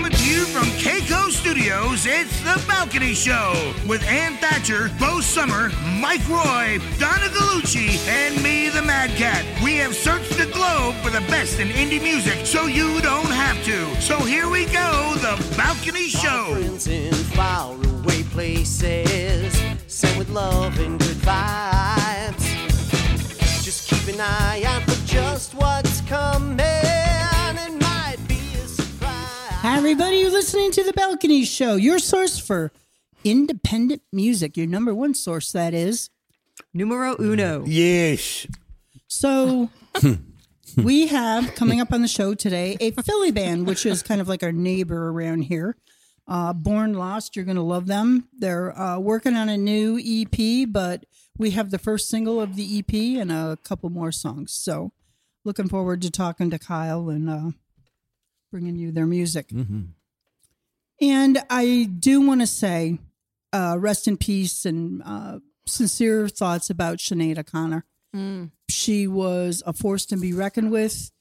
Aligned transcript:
Coming 0.00 0.16
to 0.16 0.30
you 0.30 0.44
from 0.46 0.64
Keiko 0.78 1.30
Studios, 1.30 2.06
it's 2.06 2.40
The 2.40 2.58
Balcony 2.66 3.12
Show 3.12 3.74
with 3.86 4.02
Ann 4.04 4.38
Thatcher, 4.38 4.90
Bo 4.98 5.20
Sommer, 5.20 5.68
Mike 6.00 6.26
Roy, 6.26 6.78
Donna 6.98 7.28
Gallucci, 7.28 7.98
and 8.08 8.42
me, 8.42 8.70
the 8.70 8.80
Madcat. 8.80 9.44
We 9.62 9.76
have 9.76 9.94
searched 9.94 10.38
the 10.38 10.46
globe 10.46 10.94
for 11.04 11.10
the 11.10 11.20
best 11.28 11.60
in 11.60 11.68
indie 11.68 12.02
music 12.02 12.46
so 12.46 12.64
you 12.64 13.02
don't 13.02 13.26
have 13.26 13.62
to. 13.66 14.00
So 14.00 14.18
here 14.20 14.48
we 14.48 14.64
go, 14.64 15.16
The 15.16 15.36
Balcony 15.54 16.08
Show. 16.08 16.54
Friends 16.54 16.86
in 16.86 17.12
faraway 17.12 18.22
places, 18.22 19.62
sent 19.86 20.16
with 20.16 20.30
love 20.30 20.78
and 20.78 20.98
good 20.98 21.16
vibes. 21.18 22.46
Just 23.62 23.86
keep 23.86 24.14
an 24.14 24.18
eye 24.22 24.62
out 24.64 24.82
for 24.84 25.06
just 25.06 25.52
what's 25.52 26.00
coming. 26.08 26.89
Everybody. 29.80 30.16
You're 30.18 30.30
listening 30.30 30.70
to 30.72 30.84
The 30.84 30.92
Balcony 30.92 31.42
Show, 31.42 31.76
your 31.76 31.98
source 31.98 32.38
for 32.38 32.70
independent 33.24 34.02
music, 34.12 34.54
your 34.54 34.66
number 34.66 34.94
one 34.94 35.14
source, 35.14 35.52
that 35.52 35.72
is. 35.72 36.10
Numero 36.74 37.16
uno. 37.18 37.64
Yes. 37.64 38.46
So, 39.08 39.70
we 40.76 41.06
have 41.06 41.54
coming 41.54 41.80
up 41.80 41.94
on 41.94 42.02
the 42.02 42.08
show 42.08 42.34
today 42.34 42.76
a 42.78 42.90
Philly 42.90 43.30
band, 43.30 43.66
which 43.66 43.86
is 43.86 44.02
kind 44.02 44.20
of 44.20 44.28
like 44.28 44.42
our 44.42 44.52
neighbor 44.52 45.08
around 45.08 45.44
here. 45.44 45.76
Uh, 46.28 46.52
Born 46.52 46.92
Lost, 46.92 47.34
you're 47.34 47.46
going 47.46 47.56
to 47.56 47.62
love 47.62 47.86
them. 47.86 48.28
They're 48.38 48.78
uh, 48.78 48.98
working 48.98 49.34
on 49.34 49.48
a 49.48 49.56
new 49.56 49.98
EP, 49.98 50.68
but 50.70 51.06
we 51.38 51.52
have 51.52 51.70
the 51.70 51.78
first 51.78 52.10
single 52.10 52.38
of 52.38 52.54
the 52.54 52.80
EP 52.80 53.18
and 53.18 53.32
a 53.32 53.56
couple 53.64 53.88
more 53.88 54.12
songs. 54.12 54.52
So, 54.52 54.92
looking 55.42 55.70
forward 55.70 56.02
to 56.02 56.10
talking 56.10 56.50
to 56.50 56.58
Kyle 56.58 57.08
and 57.08 57.30
uh, 57.30 57.50
bringing 58.50 58.76
you 58.76 58.92
their 58.92 59.06
music. 59.06 59.50
And 61.00 61.38
I 61.48 61.88
do 61.98 62.20
want 62.20 62.40
to 62.40 62.46
say, 62.46 62.98
uh, 63.52 63.76
rest 63.78 64.06
in 64.06 64.16
peace 64.16 64.64
and 64.64 65.02
uh, 65.04 65.38
sincere 65.66 66.28
thoughts 66.28 66.68
about 66.70 66.98
Sinead 66.98 67.38
O'Connor. 67.38 67.84
She 68.68 69.06
was 69.06 69.62
a 69.66 69.72
force 69.72 70.04
to 70.06 70.16
be 70.16 70.32
reckoned 70.32 70.70
with, 70.72 71.12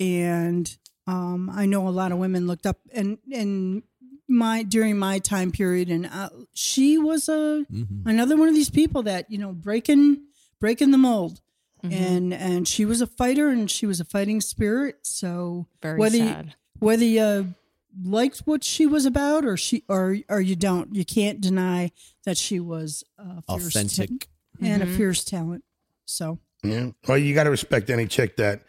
and 0.00 0.74
um, 1.06 1.50
I 1.50 1.66
know 1.66 1.86
a 1.86 1.90
lot 1.90 2.12
of 2.12 2.18
women 2.18 2.46
looked 2.46 2.64
up 2.66 2.78
and 2.94 3.18
and 3.30 3.82
my 4.26 4.62
during 4.62 4.98
my 4.98 5.18
time 5.18 5.50
period, 5.52 5.90
and 5.90 6.06
uh, 6.06 6.30
she 6.54 6.96
was 6.96 7.28
a 7.28 7.66
another 8.06 8.36
one 8.38 8.48
of 8.48 8.54
these 8.54 8.70
people 8.70 9.02
that 9.02 9.30
you 9.30 9.36
know 9.36 9.52
breaking 9.52 10.22
breaking 10.60 10.90
the 10.92 10.98
mold. 10.98 11.40
And 11.82 12.32
and 12.32 12.66
she 12.66 12.86
was 12.86 13.02
a 13.02 13.06
fighter, 13.06 13.50
and 13.50 13.70
she 13.70 13.84
was 13.84 14.00
a 14.00 14.06
fighting 14.06 14.40
spirit. 14.40 15.00
So 15.02 15.66
Very 15.82 15.98
whether 15.98 16.16
you- 16.16 16.24
sad. 16.24 16.54
Whether 16.80 17.04
you 17.04 17.54
liked 18.02 18.38
what 18.44 18.64
she 18.64 18.86
was 18.86 19.06
about 19.06 19.44
or 19.44 19.56
she 19.56 19.84
or 19.88 20.16
or 20.28 20.40
you 20.40 20.56
don't 20.56 20.94
you 20.94 21.04
can't 21.04 21.40
deny 21.40 21.92
that 22.24 22.36
she 22.36 22.58
was 22.58 23.04
a 23.18 23.42
fierce 23.42 23.72
ta- 23.72 23.80
Authentic. 23.80 24.28
and 24.60 24.82
Mm-hmm. 24.82 24.92
a 24.92 24.96
fierce 24.96 25.24
talent 25.24 25.62
so 26.04 26.38
Yeah. 26.64 26.90
Well, 27.06 27.18
you 27.18 27.34
got 27.34 27.44
to 27.44 27.50
respect 27.50 27.90
any 27.90 28.06
chick 28.06 28.36
that 28.38 28.62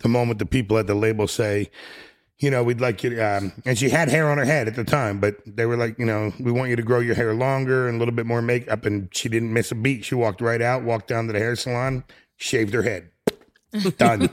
the 0.00 0.08
moment 0.08 0.38
the 0.38 0.46
people 0.46 0.78
at 0.78 0.86
the 0.86 0.94
label 0.94 1.26
say, 1.26 1.70
you 2.38 2.50
know, 2.50 2.62
we'd 2.62 2.80
like 2.80 3.02
you 3.02 3.10
to, 3.10 3.20
um, 3.20 3.52
and 3.64 3.76
she 3.78 3.88
had 3.88 4.08
hair 4.08 4.30
on 4.30 4.38
her 4.38 4.44
head 4.44 4.68
at 4.68 4.76
the 4.76 4.84
time, 4.84 5.18
but 5.18 5.36
they 5.46 5.66
were 5.66 5.76
like, 5.76 5.98
you 5.98 6.04
know, 6.06 6.32
we 6.38 6.52
want 6.52 6.70
you 6.70 6.76
to 6.76 6.82
grow 6.82 7.00
your 7.00 7.14
hair 7.16 7.34
longer 7.34 7.88
and 7.88 7.96
a 7.96 7.98
little 7.98 8.14
bit 8.14 8.26
more 8.26 8.40
makeup. 8.42 8.84
And 8.86 9.08
she 9.12 9.28
didn't 9.28 9.52
miss 9.52 9.72
a 9.72 9.74
beat. 9.74 10.04
She 10.04 10.14
walked 10.14 10.40
right 10.40 10.62
out, 10.62 10.84
walked 10.84 11.08
down 11.08 11.26
to 11.26 11.32
the 11.32 11.38
hair 11.40 11.56
salon, 11.56 12.04
shaved 12.36 12.74
her 12.74 12.82
head. 12.82 13.10
Done. 13.98 14.30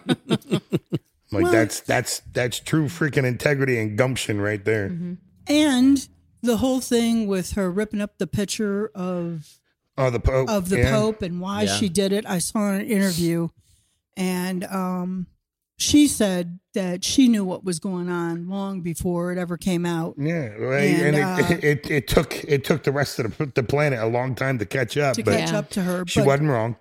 Like 1.32 1.52
that's 1.52 1.80
that's 1.82 2.22
that's 2.34 2.60
true 2.60 2.86
freaking 2.86 3.26
integrity 3.26 3.80
and 3.80 3.98
gumption 3.98 4.40
right 4.42 4.64
there. 4.66 4.92
and 5.48 6.08
the 6.42 6.58
whole 6.58 6.80
thing 6.80 7.28
with 7.28 7.54
her 7.54 7.72
ripping 7.72 8.02
up 8.02 8.18
the 8.18 8.28
picture 8.28 8.92
of 8.96 9.60
Oh, 9.98 10.10
the 10.10 10.20
Pope. 10.20 10.50
of 10.50 10.70
the 10.70 10.80
yeah. 10.80 10.92
pope 10.92 11.22
and 11.22 11.40
why 11.40 11.64
Yeah. 11.64 11.76
she 11.78 11.90
did 11.90 12.12
it 12.12 12.26
i 12.26 12.38
saw 12.38 12.72
an 12.74 12.82
interview 12.86 13.48
and 14.18 14.64
um 14.66 15.28
she 15.78 16.08
said 16.08 16.60
that 16.74 17.04
she 17.04 17.28
knew 17.28 17.44
what 17.44 17.64
was 17.66 17.80
going 17.80 18.10
on 18.10 18.48
long 18.48 18.82
before 18.82 19.32
it 19.34 19.38
ever 19.38 19.58
came 19.58 19.86
out 19.86 20.16
Yeah, 20.18 20.48
right. 20.56 20.84
And, 20.84 21.16
and, 21.18 21.26
uh, 21.42 21.48
it, 21.50 21.64
it 21.64 21.92
it 21.92 22.08
took 22.08 22.44
it 22.46 22.64
took 22.64 22.84
the 22.84 22.92
rest 22.94 23.20
of 23.20 23.38
the, 23.38 23.46
the 23.48 23.64
planet 23.64 24.00
a 24.00 24.06
long 24.08 24.36
time 24.36 24.58
to 24.60 24.66
catch 24.66 24.98
up, 24.98 25.16
to 25.16 25.24
but 25.24 25.38
catch 25.38 25.54
up 25.54 25.70
to 25.72 25.82
her 25.84 26.06
she 26.08 26.20
but- 26.22 26.28
wasn't 26.28 26.50
wrong. 26.50 26.76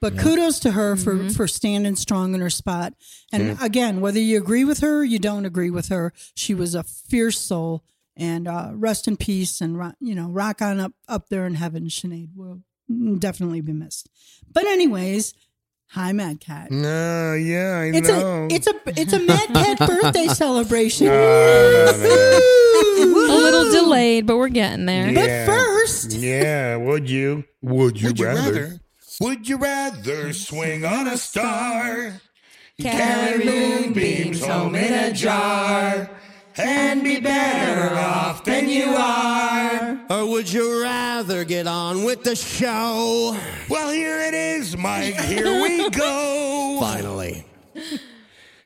But 0.00 0.16
kudos 0.16 0.60
to 0.60 0.70
her 0.72 0.94
for 0.96 1.28
for 1.30 1.48
standing 1.48 1.96
strong 1.96 2.34
in 2.34 2.40
her 2.40 2.50
spot. 2.50 2.94
And 3.32 3.58
again, 3.60 4.00
whether 4.00 4.20
you 4.20 4.38
agree 4.38 4.64
with 4.64 4.78
her, 4.80 4.98
or 5.00 5.04
you 5.04 5.18
don't 5.18 5.44
agree 5.44 5.70
with 5.70 5.88
her, 5.88 6.12
she 6.34 6.54
was 6.54 6.74
a 6.74 6.82
fierce 6.84 7.38
soul. 7.40 7.82
And 8.16 8.48
uh, 8.48 8.70
rest 8.74 9.06
in 9.06 9.16
peace, 9.16 9.60
and 9.60 9.94
you 10.00 10.14
know, 10.16 10.28
rock 10.28 10.60
on 10.60 10.80
up 10.80 10.92
up 11.08 11.28
there 11.28 11.46
in 11.46 11.54
heaven. 11.54 11.84
Sinead 11.84 12.30
will 12.34 12.62
definitely 13.18 13.60
be 13.60 13.72
missed. 13.72 14.08
But 14.52 14.66
anyways, 14.66 15.34
hi, 15.90 16.10
Madcat. 16.10 16.70
No, 16.72 17.34
yeah, 17.34 17.78
I 17.78 17.96
It's 17.96 18.08
know. 18.08 18.48
a 18.50 18.54
it's 18.54 18.66
a 18.66 18.74
it's 18.86 19.12
a 19.12 19.20
Madcat 19.20 19.78
birthday 19.86 20.26
celebration. 20.26 21.06
A 21.06 21.92
little 23.28 23.70
delayed, 23.70 24.26
but 24.26 24.36
we're 24.36 24.48
getting 24.48 24.86
there. 24.86 25.10
Yeah. 25.10 25.46
But 25.46 25.52
first, 25.52 26.12
yeah, 26.12 26.76
would 26.76 27.08
you? 27.08 27.44
Would 27.62 28.00
you, 28.00 28.08
Would 28.08 28.18
you 28.18 28.26
rather? 28.26 28.80
Rather? 29.20 29.28
Would 29.30 29.48
you 29.48 29.56
rather 29.56 30.32
swing 30.32 30.84
on 30.84 31.06
a 31.08 31.16
star, 31.16 32.20
carry 32.80 33.44
moonbeams 33.44 34.44
home 34.44 34.74
in 34.74 34.92
a 34.92 35.12
jar, 35.12 36.10
and 36.56 37.02
be 37.02 37.20
better 37.20 37.94
off 37.96 38.44
than 38.44 38.68
you 38.68 38.84
are? 38.86 40.00
Or 40.10 40.30
would 40.30 40.52
you 40.52 40.82
rather 40.82 41.44
get 41.44 41.66
on 41.66 42.04
with 42.04 42.24
the 42.24 42.34
show? 42.36 43.36
Well, 43.68 43.90
here 43.92 44.18
it 44.20 44.34
is, 44.34 44.76
Mike. 44.76 45.14
Here 45.14 45.62
we 45.62 45.88
go. 45.90 46.78
Finally. 46.80 47.44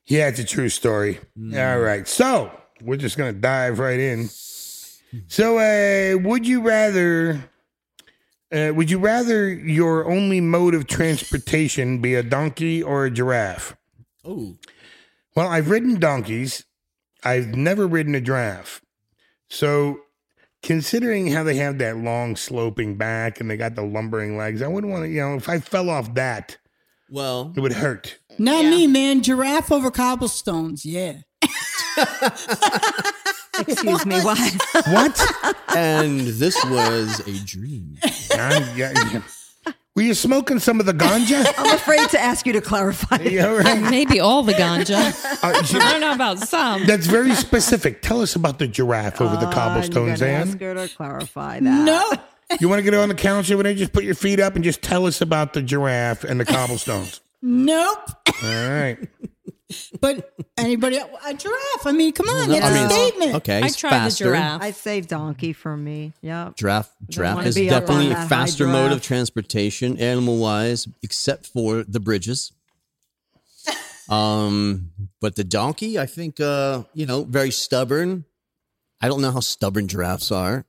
Yeah, 0.06 0.28
it's 0.28 0.38
a 0.38 0.44
true 0.44 0.68
story. 0.68 1.18
All 1.56 1.78
right. 1.80 2.06
So 2.06 2.50
we're 2.82 2.96
just 2.96 3.16
going 3.16 3.34
to 3.34 3.40
dive 3.40 3.78
right 3.78 3.98
in. 4.00 4.28
So, 5.28 5.58
uh, 5.58 6.18
would 6.18 6.46
you 6.46 6.62
rather. 6.62 7.42
Uh, 8.52 8.70
would 8.74 8.90
you 8.90 8.98
rather 8.98 9.48
your 9.48 10.10
only 10.10 10.40
mode 10.40 10.74
of 10.74 10.86
transportation 10.86 12.00
be 12.00 12.14
a 12.14 12.22
donkey 12.22 12.82
or 12.82 13.06
a 13.06 13.10
giraffe? 13.10 13.74
Oh. 14.24 14.56
Well, 15.34 15.48
I've 15.48 15.70
ridden 15.70 15.98
donkeys. 15.98 16.64
I've 17.24 17.54
never 17.54 17.86
ridden 17.86 18.14
a 18.14 18.20
giraffe. 18.20 18.82
So, 19.48 20.00
considering 20.62 21.28
how 21.32 21.42
they 21.44 21.56
have 21.56 21.78
that 21.78 21.96
long 21.96 22.36
sloping 22.36 22.96
back 22.96 23.40
and 23.40 23.50
they 23.50 23.56
got 23.56 23.74
the 23.74 23.82
lumbering 23.82 24.36
legs, 24.36 24.60
I 24.60 24.66
wouldn't 24.68 24.92
want 24.92 25.04
to, 25.04 25.08
you 25.08 25.20
know, 25.20 25.34
if 25.36 25.48
I 25.48 25.58
fell 25.58 25.88
off 25.88 26.12
that, 26.14 26.58
Well, 27.10 27.52
it 27.56 27.60
would 27.60 27.72
hurt. 27.72 28.18
not 28.38 28.64
me, 28.66 28.86
man. 28.86 29.22
Giraffe 29.22 29.72
over 29.72 29.90
cobblestones. 29.90 30.84
Yeah. 30.84 31.18
Excuse 33.58 34.06
me, 34.06 34.20
what? 34.20 34.38
What? 34.88 35.56
and 35.76 36.20
this 36.20 36.62
was 36.64 37.20
a 37.26 37.44
dream. 37.44 37.98
Yeah, 38.30 38.74
yeah, 38.74 38.92
yeah. 39.12 39.22
Were 39.94 40.02
you 40.02 40.14
smoking 40.14 40.58
some 40.58 40.80
of 40.80 40.86
the 40.86 40.94
ganja? 40.94 41.44
I'm 41.58 41.74
afraid 41.74 42.08
to 42.10 42.18
ask 42.20 42.46
you 42.46 42.54
to 42.54 42.62
clarify. 42.62 43.16
Yeah, 43.22 43.46
right. 43.54 43.80
Maybe 43.82 44.20
all 44.20 44.42
the 44.42 44.54
ganja. 44.54 45.12
Uh, 45.44 45.62
she- 45.64 45.76
I 45.78 45.92
don't 45.92 46.00
know 46.00 46.12
about 46.14 46.38
some. 46.40 46.86
that's 46.86 47.06
very 47.06 47.34
specific. 47.34 48.00
Tell 48.00 48.22
us 48.22 48.34
about 48.34 48.58
the 48.58 48.66
giraffe 48.66 49.20
over 49.20 49.36
the 49.36 49.50
cobblestones, 49.52 50.22
Ann. 50.22 50.58
her 50.58 50.74
to 50.74 50.88
clarify 50.96 51.60
that. 51.60 51.62
No. 51.84 52.10
You 52.60 52.68
want 52.68 52.78
to 52.80 52.82
get 52.82 52.94
on 52.94 53.08
the 53.10 53.14
couch 53.14 53.50
over 53.50 53.62
there? 53.62 53.74
Just 53.74 53.92
put 53.92 54.04
your 54.04 54.14
feet 54.14 54.40
up 54.40 54.54
and 54.56 54.64
just 54.64 54.82
tell 54.82 55.06
us 55.06 55.20
about 55.20 55.52
the 55.52 55.62
giraffe 55.62 56.24
and 56.24 56.40
the 56.40 56.44
cobblestones. 56.46 57.20
Nope. 57.42 57.98
All 58.42 58.70
right. 58.70 58.98
But 60.00 60.34
anybody, 60.58 60.96
a 60.98 61.34
giraffe. 61.34 61.86
I 61.86 61.92
mean, 61.92 62.12
come 62.12 62.28
on, 62.28 62.50
I 62.50 62.56
it's 62.56 62.66
a 62.66 62.74
mean, 62.74 62.88
statement. 62.90 63.34
Okay, 63.36 63.58
I 63.62 63.68
tried 63.70 63.90
faster. 63.90 64.24
the 64.24 64.30
giraffe. 64.30 64.62
I 64.62 64.70
saved 64.70 65.08
donkey 65.08 65.52
for 65.52 65.76
me. 65.76 66.12
Yep. 66.20 66.56
Giraffe, 66.56 66.92
giraffe 67.08 67.46
is 67.46 67.54
definitely 67.54 68.12
a 68.12 68.26
faster 68.26 68.66
mode 68.66 68.92
of 68.92 69.02
transportation, 69.02 69.98
animal 69.98 70.38
wise, 70.38 70.86
except 71.02 71.46
for 71.46 71.84
the 71.84 72.00
bridges. 72.00 72.52
Um, 74.08 74.90
but 75.20 75.36
the 75.36 75.44
donkey, 75.44 75.98
I 75.98 76.04
think, 76.06 76.38
uh, 76.40 76.82
you 76.92 77.06
know, 77.06 77.22
very 77.24 77.50
stubborn. 77.50 78.24
I 79.00 79.08
don't 79.08 79.22
know 79.22 79.30
how 79.30 79.40
stubborn 79.40 79.88
giraffes 79.88 80.30
are. 80.30 80.66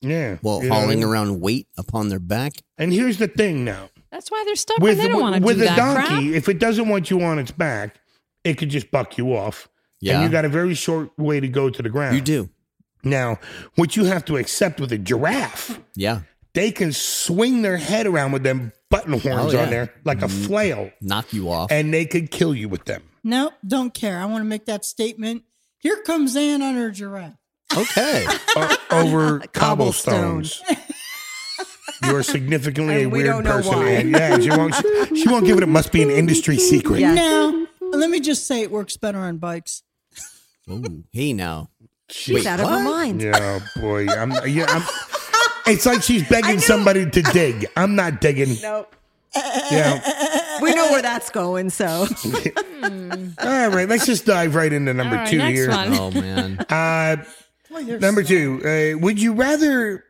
Yeah. 0.00 0.38
Well, 0.42 0.62
You 0.62 0.70
know, 0.70 0.74
hauling 0.74 1.04
around 1.04 1.40
weight 1.40 1.68
upon 1.78 2.08
their 2.08 2.18
back. 2.18 2.54
And 2.78 2.92
here's 2.92 3.18
the 3.18 3.28
thing 3.28 3.64
now. 3.64 3.90
That's 4.10 4.30
why 4.30 4.42
they're 4.44 4.56
stubborn. 4.56 4.82
With, 4.82 4.98
they 4.98 5.06
don't 5.06 5.20
want 5.20 5.36
to 5.36 5.42
with 5.42 5.62
a 5.62 5.66
donkey, 5.66 6.06
crap. 6.08 6.22
if 6.22 6.48
it 6.48 6.58
doesn't 6.58 6.88
want 6.88 7.10
you 7.10 7.22
on 7.22 7.38
its 7.38 7.52
back, 7.52 8.00
it 8.44 8.54
could 8.58 8.70
just 8.70 8.90
buck 8.90 9.18
you 9.18 9.34
off. 9.36 9.68
Yeah. 10.00 10.14
And 10.14 10.24
you 10.24 10.28
got 10.30 10.44
a 10.44 10.48
very 10.48 10.74
short 10.74 11.10
way 11.18 11.38
to 11.40 11.48
go 11.48 11.70
to 11.70 11.82
the 11.82 11.88
ground. 11.88 12.14
You 12.16 12.20
do. 12.22 12.50
Now, 13.04 13.38
what 13.76 13.96
you 13.96 14.04
have 14.04 14.24
to 14.26 14.36
accept 14.36 14.80
with 14.80 14.92
a 14.92 14.98
giraffe, 14.98 15.80
Yeah. 15.94 16.20
they 16.54 16.70
can 16.70 16.92
swing 16.92 17.62
their 17.62 17.76
head 17.76 18.06
around 18.06 18.32
with 18.32 18.42
them 18.42 18.72
button 18.90 19.12
horns 19.18 19.52
Oh, 19.54 19.56
yeah. 19.56 19.62
on 19.64 19.70
there 19.70 19.92
like 20.04 20.22
a 20.22 20.26
mm-hmm. 20.26 20.44
flail, 20.46 20.90
Knock 21.00 21.32
you 21.32 21.50
off. 21.50 21.70
and 21.72 21.92
they 21.92 22.04
could 22.04 22.30
kill 22.30 22.54
you 22.54 22.68
with 22.68 22.84
them. 22.84 23.02
No, 23.24 23.50
don't 23.66 23.92
care. 23.94 24.18
I 24.18 24.24
want 24.26 24.42
to 24.42 24.48
make 24.48 24.66
that 24.66 24.84
statement. 24.84 25.44
Here 25.78 25.96
comes 26.04 26.36
Ann 26.36 26.62
on 26.62 26.74
her 26.74 26.90
giraffe. 26.90 27.34
Okay. 27.76 28.26
O- 28.56 28.76
over 28.90 29.38
Cobblestone. 29.52 30.44
cobblestones. 30.44 30.62
You're 32.04 32.22
significantly 32.22 32.96
a 32.96 32.98
And 33.04 33.12
we 33.12 33.22
weird 33.22 33.30
don't 33.32 33.44
know 33.44 33.50
person. 33.52 33.76
why. 33.76 33.88
And 33.90 34.10
yeah, 34.10 34.38
she 34.38 34.50
won't. 34.50 34.74
She, 34.74 35.22
she 35.22 35.28
won't 35.28 35.46
give 35.46 35.56
it. 35.56 35.62
It 35.62 35.66
must 35.68 35.92
be 35.92 36.02
an 36.02 36.10
industry 36.10 36.58
secret. 36.58 37.00
Yeah. 37.00 37.64
Now, 37.92 37.98
let 37.98 38.10
me 38.10 38.20
just 38.20 38.46
say 38.46 38.62
it 38.62 38.70
works 38.70 38.96
better 38.96 39.18
on 39.18 39.36
bikes. 39.36 39.82
Ooh, 40.70 41.04
hey 41.12 41.32
now. 41.32 41.68
She's 42.08 42.34
Wait, 42.36 42.46
out 42.46 42.60
of 42.60 42.68
her 42.68 42.82
mind. 42.82 43.20
Yeah, 43.22 43.60
boy. 43.76 44.06
I'm. 44.08 44.32
Yeah, 44.48 44.66
I'm. 44.68 44.82
It's 45.66 45.86
like 45.86 46.02
she's 46.02 46.28
begging 46.28 46.58
somebody 46.58 47.08
to 47.08 47.22
dig. 47.22 47.66
I'm 47.76 47.94
not 47.94 48.20
digging. 48.20 48.56
Nope. 48.62 48.94
Yeah. 49.34 50.58
we 50.60 50.74
know 50.74 50.90
where 50.90 51.00
that's 51.02 51.30
going. 51.30 51.70
So 51.70 51.86
All 52.82 53.68
right. 53.70 53.88
Let's 53.88 54.04
just 54.06 54.26
dive 54.26 54.54
right 54.54 54.72
into 54.72 54.92
number 54.92 55.16
All 55.16 55.22
right, 55.22 55.30
two 55.30 55.38
next 55.38 55.58
here. 55.58 55.70
one. 55.70 55.94
Oh 55.94 56.10
man. 56.10 56.58
Uh, 56.68 57.16
number 58.00 58.22
two. 58.22 58.60
Uh, 58.64 58.98
would 58.98 59.20
you 59.20 59.32
rather? 59.32 60.04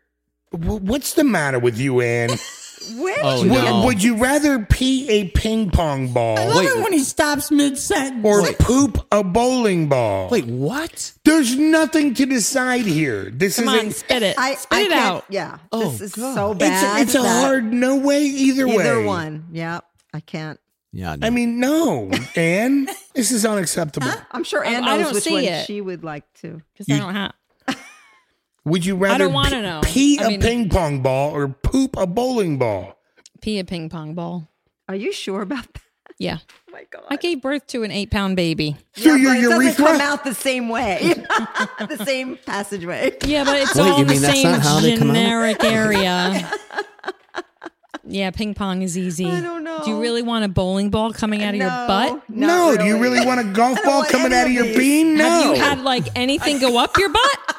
wh- 0.50 0.82
What's 0.82 1.14
the 1.14 1.22
matter 1.24 1.58
with 1.60 1.78
you, 1.78 2.00
Ann? 2.00 2.30
Where 2.96 3.18
Oh 3.22 3.40
Would- 3.42 3.48
no. 3.48 3.84
Would 3.84 4.02
you 4.02 4.16
rather 4.16 4.58
pee 4.64 5.08
a 5.08 5.28
ping 5.28 5.70
pong 5.70 6.08
I 6.10 6.12
ball 6.12 6.34
love 6.48 6.56
Wait. 6.56 6.66
it 6.66 6.82
when 6.82 6.92
he 6.92 7.00
stops 7.00 7.50
mid 7.50 7.78
sentence. 7.78 8.24
or 8.24 8.52
poop 8.54 9.06
a 9.12 9.22
bowling 9.24 9.88
ball? 9.88 10.28
Wait, 10.30 10.46
what? 10.46 11.12
There's 11.24 11.56
nothing 11.56 12.14
to 12.14 12.26
decide 12.26 12.84
here. 12.86 13.30
This 13.30 13.56
Come 13.56 13.68
is 13.68 13.80
on, 13.80 13.86
a, 13.86 13.90
spit 13.92 14.22
it. 14.22 14.38
I, 14.38 14.54
spit 14.54 14.78
I 14.78 14.82
it 14.82 14.88
can't- 14.90 15.00
out. 15.04 15.24
Yeah, 15.28 15.58
Oh, 15.72 15.90
this 15.90 16.00
is 16.00 16.14
God. 16.14 16.34
so 16.34 16.50
it's 16.52 16.58
bad. 16.60 16.98
a, 16.98 17.02
it's 17.02 17.14
a 17.14 17.18
that 17.22 17.42
hard 17.44 17.72
no 17.72 17.96
way 17.96 18.22
either 18.24 18.66
way. 18.66 18.74
either 18.76 19.02
one. 19.02 19.46
Yeah, 19.52 19.80
I 20.12 20.20
can't. 20.20 20.58
Yeah. 20.94 21.16
No. 21.16 21.26
I 21.26 21.30
mean, 21.30 21.58
no, 21.58 22.10
Ann, 22.36 22.86
this 23.14 23.30
is 23.32 23.46
unacceptable. 23.46 24.10
I'm 24.30 24.44
sure 24.44 24.62
Ann 24.62 24.84
I 24.84 24.96
knows 24.96 25.04
don't 25.06 25.14
which 25.14 25.24
see 25.24 25.32
one 25.32 25.44
it. 25.44 25.64
she 25.66 25.80
would 25.80 26.04
like 26.04 26.24
to. 26.42 26.60
Because 26.72 26.94
I 26.94 26.98
don't 26.98 27.14
have. 27.14 27.32
Would 28.64 28.86
you 28.86 28.96
rather 28.96 29.24
don't 29.24 29.32
wanna 29.32 29.56
p- 29.56 29.62
know. 29.62 29.80
pee 29.82 30.18
I 30.20 30.24
a 30.24 30.28
mean- 30.28 30.40
ping 30.40 30.68
pong 30.68 31.02
ball 31.02 31.32
or 31.34 31.48
poop 31.48 31.96
a 31.96 32.06
bowling 32.06 32.58
ball? 32.58 32.96
Pee 33.40 33.58
a 33.58 33.64
ping 33.64 33.88
pong 33.88 34.14
ball. 34.14 34.48
Are 34.88 34.94
you 34.94 35.12
sure 35.12 35.42
about 35.42 35.72
that? 35.72 35.82
Yeah. 36.18 36.38
Oh 36.68 36.72
my 36.72 36.84
god! 36.90 37.02
I 37.10 37.16
gave 37.16 37.40
birth 37.42 37.66
to 37.68 37.82
an 37.82 37.90
eight 37.90 38.10
pound 38.12 38.36
baby. 38.36 38.76
Through 38.94 39.16
your 39.16 39.34
but 39.34 39.38
it 39.38 39.48
doesn't 39.48 39.84
come 39.84 40.00
out 40.00 40.22
the 40.24 40.34
same 40.34 40.68
way, 40.68 41.14
the 41.78 42.00
same 42.04 42.38
passageway. 42.46 43.16
Yeah, 43.24 43.42
but 43.42 43.56
it's 43.56 43.74
Wait, 43.74 43.80
all 43.82 43.96
you 43.96 44.02
in 44.02 44.06
the 44.06 44.12
mean 44.12 44.22
that's 44.22 44.34
same 44.40 44.52
not 44.52 44.60
how 44.62 44.78
they 44.78 44.96
come 44.98 45.10
out? 45.10 45.14
generic 45.14 45.64
area. 45.64 46.48
yeah, 48.06 48.30
ping 48.30 48.54
pong 48.54 48.82
is 48.82 48.96
easy. 48.96 49.26
I 49.26 49.40
don't 49.40 49.64
know. 49.64 49.80
Do 49.84 49.90
you 49.90 50.00
really 50.00 50.22
want 50.22 50.44
a 50.44 50.48
bowling 50.48 50.90
ball 50.90 51.12
coming 51.12 51.42
out 51.42 51.54
of 51.54 51.60
your 51.60 51.68
butt? 51.68 52.12
not 52.28 52.30
no. 52.30 52.76
Do 52.76 52.84
you 52.84 52.98
really 53.00 53.24
want 53.24 53.40
a 53.40 53.44
golf 53.44 53.82
ball 53.82 54.04
coming 54.04 54.32
out 54.32 54.42
of 54.42 54.46
of 54.48 54.52
your 54.52 54.66
bean? 54.76 55.16
No. 55.16 55.24
Have 55.28 55.56
you 55.56 55.62
had 55.62 55.80
like 55.80 56.04
anything 56.14 56.60
go 56.60 56.78
up 56.78 56.96
your 56.98 57.08
butt? 57.08 57.56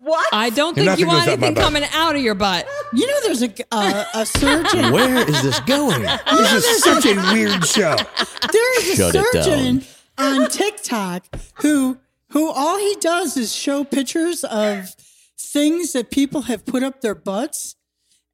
What? 0.00 0.26
I 0.32 0.48
don't 0.48 0.74
think 0.74 0.98
you 0.98 1.06
want 1.06 1.26
goes 1.26 1.34
up 1.34 1.40
my 1.40 1.48
anything 1.48 1.62
coming 1.62 1.84
out 1.92 2.16
of 2.16 2.22
your 2.22 2.34
butt. 2.34 2.66
You 2.94 3.06
know, 3.06 3.20
there's 3.22 3.42
a 3.42 3.52
uh, 3.70 4.04
a 4.14 4.24
surgeon. 4.26 4.92
Where 4.92 5.28
is 5.28 5.42
this 5.42 5.60
going? 5.60 6.02
this 6.02 6.52
is 6.64 6.82
such 6.82 7.04
a 7.04 7.14
weird 7.32 7.64
show. 7.66 7.96
There's 8.52 8.88
a 8.88 8.96
Shut 8.96 9.14
it 9.14 9.26
surgeon 9.32 9.84
on 10.16 10.48
TikTok 10.48 11.26
who 11.56 11.98
who 12.30 12.50
all 12.50 12.78
he 12.78 12.96
does 13.00 13.36
is 13.36 13.54
show 13.54 13.84
pictures 13.84 14.42
of 14.44 14.94
things 15.38 15.92
that 15.92 16.10
people 16.10 16.42
have 16.42 16.64
put 16.64 16.82
up 16.82 17.02
their 17.02 17.14
butts, 17.14 17.76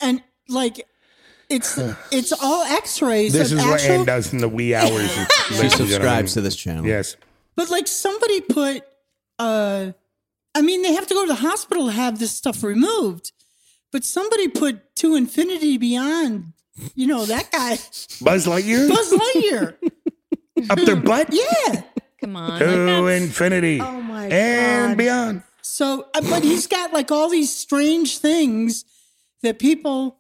and 0.01 0.23
like 0.49 0.87
it's 1.49 1.77
it's 2.13 2.33
all 2.33 2.63
X-rays. 2.65 3.33
This 3.33 3.51
of 3.51 3.59
is 3.59 3.65
what 3.65 3.81
actual, 3.81 4.01
Ann 4.01 4.05
does 4.07 4.33
in 4.33 4.39
the 4.39 4.49
wee 4.49 4.75
hours. 4.75 5.11
She 5.47 5.69
subscribes 5.69 6.35
to 6.35 6.41
this 6.41 6.57
channel. 6.57 6.85
Yes. 6.85 7.17
But 7.55 7.71
like 7.71 7.87
somebody 7.87 8.41
put, 8.41 8.83
uh, 9.39 9.93
I 10.57 10.63
mean, 10.63 10.83
they 10.83 10.95
have 10.95 11.07
to 11.07 11.15
go 11.15 11.23
to 11.23 11.29
the 11.29 11.35
hospital 11.49 11.87
to 11.87 11.93
have 11.93 12.19
this 12.19 12.33
stuff 12.33 12.63
removed. 12.63 13.33
But 13.93 14.05
somebody 14.05 14.49
put 14.49 14.95
to 14.97 15.15
infinity 15.15 15.79
beyond, 15.79 16.53
you 16.95 17.07
know, 17.07 17.25
that 17.27 17.51
guy 17.53 17.79
Buzz 18.21 18.47
Lightyear 18.47 18.89
Buzz 18.89 19.13
Lightyear. 19.13 19.77
up 20.71 20.79
their 20.81 20.97
butt 20.97 21.29
yeah. 21.33 21.83
Come 22.21 22.37
on. 22.37 22.51
like 22.51 22.59
to 22.61 22.67
that's- 22.67 23.23
infinity 23.23 23.81
Oh 23.81 24.01
my 24.01 24.27
and 24.29 24.91
God. 24.93 24.99
beyond. 24.99 25.43
So, 25.63 26.07
uh, 26.15 26.21
but 26.31 26.43
he's 26.43 26.67
got 26.67 26.93
like 26.93 27.11
all 27.11 27.29
these 27.29 27.55
strange 27.55 28.19
things 28.19 28.85
that 29.43 29.59
people, 29.59 30.19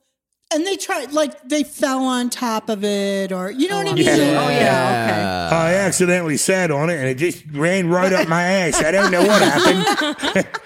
and 0.52 0.66
they 0.66 0.76
try, 0.76 1.06
like 1.10 1.48
they 1.48 1.64
fell 1.64 2.04
on 2.04 2.30
top 2.30 2.68
of 2.68 2.84
it, 2.84 3.32
or 3.32 3.50
you 3.50 3.68
know 3.68 3.78
what 3.78 3.86
I 3.88 3.90
oh, 3.90 3.94
mean? 3.94 4.08
Oh 4.08 4.48
yeah. 4.48 5.48
I 5.52 5.74
accidentally 5.74 6.36
sat 6.36 6.70
on 6.70 6.90
it 6.90 6.98
and 6.98 7.06
it 7.08 7.16
just 7.16 7.44
ran 7.52 7.88
right 7.88 8.12
up 8.12 8.28
my 8.28 8.42
ass. 8.42 8.82
I 8.82 8.90
don't 8.90 9.10
know 9.10 9.22
what 9.24 9.42
happened. 9.42 10.48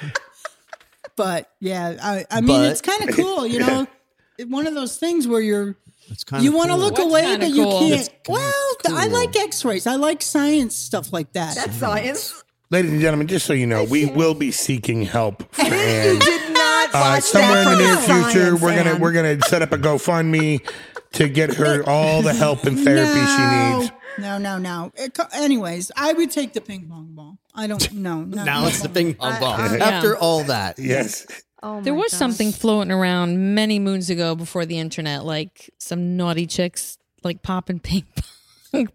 But 1.17 1.51
yeah, 1.61 1.97
I, 2.03 2.25
I 2.31 2.41
mean, 2.41 2.61
But- 2.61 2.71
it's 2.71 2.81
kind 2.81 3.07
of 3.07 3.15
cool, 3.15 3.47
you 3.47 3.59
know. 3.59 3.87
One 4.49 4.67
of 4.67 4.75
those 4.75 4.97
things 4.97 5.29
where 5.29 5.43
you're 5.43 5.77
It's 6.09 6.25
kind 6.25 6.43
you 6.43 6.53
want 6.53 6.71
to 6.71 6.77
look 6.77 6.93
What's 6.93 7.05
away, 7.05 7.23
kinda 7.23 7.45
but 7.47 7.55
you 7.55 7.65
cool? 7.65 7.89
can't. 7.91 8.11
Well, 8.27 8.75
th- 8.87 8.97
I 8.97 9.07
like 9.09 9.37
X-rays. 9.37 9.87
I 9.87 9.97
like 9.97 10.23
science 10.23 10.75
stuff 10.75 11.13
like 11.13 11.35
that. 11.35 11.59
Okay. 11.59 11.71
Science. 11.73 12.43
Ladies 12.71 12.93
and 12.93 13.01
gentlemen, 13.03 13.27
just 13.27 13.45
so 13.45 13.53
you 13.53 13.67
know, 13.67 13.85
we 13.85 14.07
will 14.07 14.33
be 14.33 14.51
seeking 14.51 15.03
help 15.03 15.43
for 15.55 15.63
You 15.67 15.73
Ann. 15.75 16.19
did 16.21 16.43
not 16.45 16.50
Uh, 16.93 17.01
watch 17.15 17.23
somewhere 17.25 17.63
in 17.63 17.65
the 17.69 17.77
near 17.77 17.97
future, 17.97 18.31
Science, 18.57 18.61
we're 18.61 18.77
gonna 18.77 18.91
Ann. 18.91 19.01
we're 19.01 19.13
gonna 19.13 19.41
set 19.43 19.63
up 19.63 19.73
a 19.73 19.79
GoFundMe 19.79 20.69
to 21.13 21.29
get 21.29 21.55
her 21.55 21.83
all 21.89 22.23
the 22.23 22.33
help 22.35 22.65
and 22.65 22.79
therapy 22.79 23.13
she 23.27 23.79
needs. 23.81 23.93
No, 24.19 24.39
no, 24.39 24.59
no. 24.59 24.93
It 24.97 25.15
co- 25.15 25.25
anyways, 25.33 25.91
I 25.97 26.13
would 26.13 26.31
take 26.31 26.53
the 26.53 26.61
ping 26.61 26.89
pong 26.89 27.11
ball. 27.15 27.39
I 27.55 27.67
don't 27.67 27.93
know. 27.95 28.23
now 28.23 28.67
it's 28.67 28.83
the 28.83 28.89
ping 28.89 29.15
pong 29.15 29.41
ball. 29.41 29.57
Yeah. 29.59 29.85
After 29.85 30.17
all 30.17 30.45
that, 30.45 30.79
Yes. 30.79 31.27
Oh 31.63 31.81
There 31.83 31.93
my 31.93 32.01
was 32.01 32.13
gosh. 32.13 32.19
something 32.19 32.53
floating 32.53 32.91
around 32.91 33.55
many 33.55 33.79
moons 33.79 34.09
ago 34.09 34.35
before 34.35 34.65
the 34.65 34.79
internet, 34.79 35.25
like 35.27 35.71
some 35.79 36.17
naughty 36.17 36.47
chicks 36.47 36.97
like 37.23 37.43
popping 37.43 37.81
ping 37.81 38.07
pong 38.17 38.25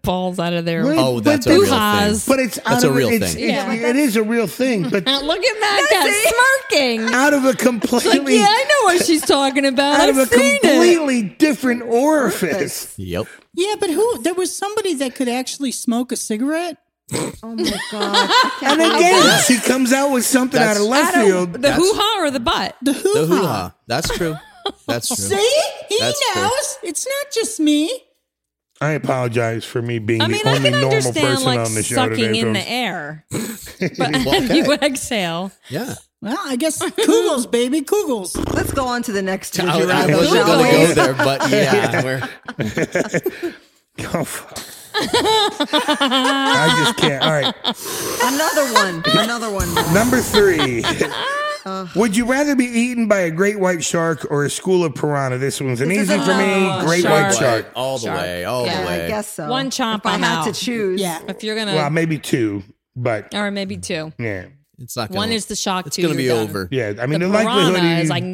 balls 0.02 0.38
out 0.38 0.52
of 0.52 0.64
their. 0.64 0.84
Well, 0.84 0.98
oh, 0.98 1.14
But 1.16 1.24
that's 1.24 1.46
a 1.46 1.50
real 1.50 1.66
thing. 1.66 2.20
But 2.26 2.38
it's 2.40 2.56
That's 2.56 2.66
out 2.68 2.84
a 2.84 2.88
of, 2.90 2.96
real 2.96 3.08
it's, 3.08 3.34
thing. 3.34 3.44
it's- 3.50 3.80
it 3.84 3.96
is 3.96 4.16
a 4.16 4.22
real 4.22 4.46
thing, 4.46 4.82
but 4.84 5.04
Look 5.06 5.44
at 5.44 5.60
that 5.60 5.86
guy 5.90 6.70
smirking. 6.70 7.14
out 7.14 7.34
of 7.34 7.44
a 7.44 7.48
Like, 7.48 7.58
completely 7.58 8.36
yeah, 8.38 8.46
I 8.48 8.64
know 8.64 8.84
what 8.94 9.04
she's 9.04 9.22
talking 9.22 9.66
about. 9.66 10.00
out 10.00 10.08
of 10.08 10.18
a 10.18 10.22
I've 10.22 10.28
seen 10.28 10.56
it. 10.56 10.62
completely 10.62 11.22
different 11.22 11.82
orifice. 11.82 12.94
Yep. 12.98 13.26
Yeah, 13.54 13.74
but 13.78 13.90
who? 13.90 14.22
There 14.22 14.34
was 14.34 14.54
somebody 14.56 14.94
that 14.94 15.14
could 15.14 15.28
actually 15.28 15.72
smoke 15.72 16.12
a 16.12 16.16
cigarette. 16.16 16.78
Oh 17.14 17.32
my 17.42 17.78
god. 17.92 18.30
And 18.62 18.80
again, 18.80 19.40
she 19.46 19.58
comes 19.60 19.92
out 19.92 20.12
with 20.12 20.24
something 20.24 20.60
out 20.60 20.74
That's- 20.74 20.82
of 20.82 20.88
left 20.88 21.16
I 21.16 21.22
don't- 21.22 21.26
field. 21.52 21.62
The 21.62 21.72
hoo 21.72 21.92
ha 21.94 22.22
or 22.24 22.30
the 22.30 22.40
butt? 22.40 22.76
The 22.82 22.92
hoo 22.94 23.14
The 23.14 23.26
hoo 23.26 23.46
ha. 23.46 23.74
That's 23.86 24.08
true. 24.16 24.36
That's 24.88 25.06
true. 25.08 25.16
See, 25.16 25.60
he 25.88 25.98
That's 26.00 26.32
true. 26.32 26.42
knows. 26.42 26.78
It's 26.82 27.06
not 27.06 27.32
just 27.32 27.60
me. 27.60 27.88
I 28.80 28.90
apologize 28.90 29.64
for 29.64 29.80
me 29.80 29.98
being 29.98 30.20
I 30.20 30.28
mean, 30.28 30.42
the 30.44 30.50
I 30.50 30.56
only 30.56 30.70
can 30.70 30.80
normal 30.80 30.96
understand 30.98 31.26
person 31.26 31.46
like 31.46 31.58
on 31.60 31.74
the 31.74 31.82
show 31.82 31.94
sucking 31.94 32.16
today. 32.16 32.38
in 32.40 32.52
the 32.52 32.68
air, 32.68 33.24
but 33.30 33.40
Well, 33.98 34.34
if 34.42 34.50
you 34.54 34.72
exhale. 34.74 35.50
Yeah. 35.70 35.94
Well, 36.22 36.36
I 36.44 36.56
guess 36.56 36.82
Kegels, 36.82 37.50
baby, 37.50 37.82
Kegels. 37.82 38.36
Let's 38.54 38.72
go 38.72 38.86
on 38.86 39.02
to 39.04 39.12
the 39.12 39.22
next. 39.22 39.58
Would 39.58 39.68
I, 39.68 39.78
you 39.78 39.90
I 39.90 40.06
wasn't 40.16 40.46
going 40.46 40.88
to 40.88 40.94
go 40.94 40.94
there, 40.94 41.14
but 41.14 41.50
yeah. 41.50 42.02
We're, 42.04 43.54
Oh, 44.14 44.24
fuck. 44.24 44.58
I 44.98 46.84
just 46.84 46.96
can't. 46.98 47.22
All 47.22 47.30
right. 47.32 47.54
Another 48.22 48.72
one. 48.72 49.02
Another 49.24 49.50
one. 49.50 49.74
Number 49.94 50.20
three. 50.20 50.82
Would 51.96 52.16
you 52.16 52.26
rather 52.26 52.54
be 52.54 52.64
eaten 52.64 53.08
by 53.08 53.20
a 53.20 53.30
great 53.30 53.58
white 53.58 53.82
shark 53.84 54.26
or 54.30 54.44
a 54.44 54.50
school 54.50 54.84
of 54.84 54.94
piranha? 54.94 55.38
This 55.38 55.60
one's 55.60 55.80
an 55.80 55.88
This 55.88 55.98
is 56.02 56.10
easy 56.10 56.24
for 56.24 56.34
me. 56.36 56.86
Great 56.86 57.02
shark. 57.02 57.24
white 57.30 57.34
shark. 57.34 57.66
all 57.74 57.98
the 57.98 58.06
Shark. 58.06 58.20
way. 58.20 58.44
All 58.44 58.64
Yeah, 58.66 58.80
the 58.82 58.82
I 58.82 58.86
way. 58.98 59.08
guess 59.08 59.28
so. 59.32 59.48
One 59.48 59.70
chomp, 59.70 59.98
If 59.98 60.06
I 60.06 60.14
I'm 60.14 60.22
had 60.22 60.44
to 60.44 60.52
choose. 60.52 61.00
Yeah. 61.00 61.20
If 61.28 61.42
you're 61.42 61.56
gonna, 61.56 61.74
Well, 61.74 61.90
maybe 61.90 62.18
two, 62.18 62.62
but 62.94 63.34
or 63.34 63.50
maybe 63.50 63.76
two. 63.78 64.12
yeah, 64.18 64.46
It's 64.78 64.94
not 64.96 65.08
gonna, 65.08 65.18
One 65.18 65.32
is 65.32 65.46
the 65.46 65.56
shock. 65.56 65.86
It's 65.86 65.96
two, 65.96 66.02
going 66.02 66.14
to 66.14 66.18
be 66.18 66.28
done. 66.28 66.38
over. 66.48 66.68
yeah. 66.70 66.92
I 67.00 67.06
mean, 67.06 67.20
The 67.20 67.26
the, 67.26 67.32
likelihood 67.32 67.82
is 67.82 68.04
is 68.04 68.10
like 68.10 68.24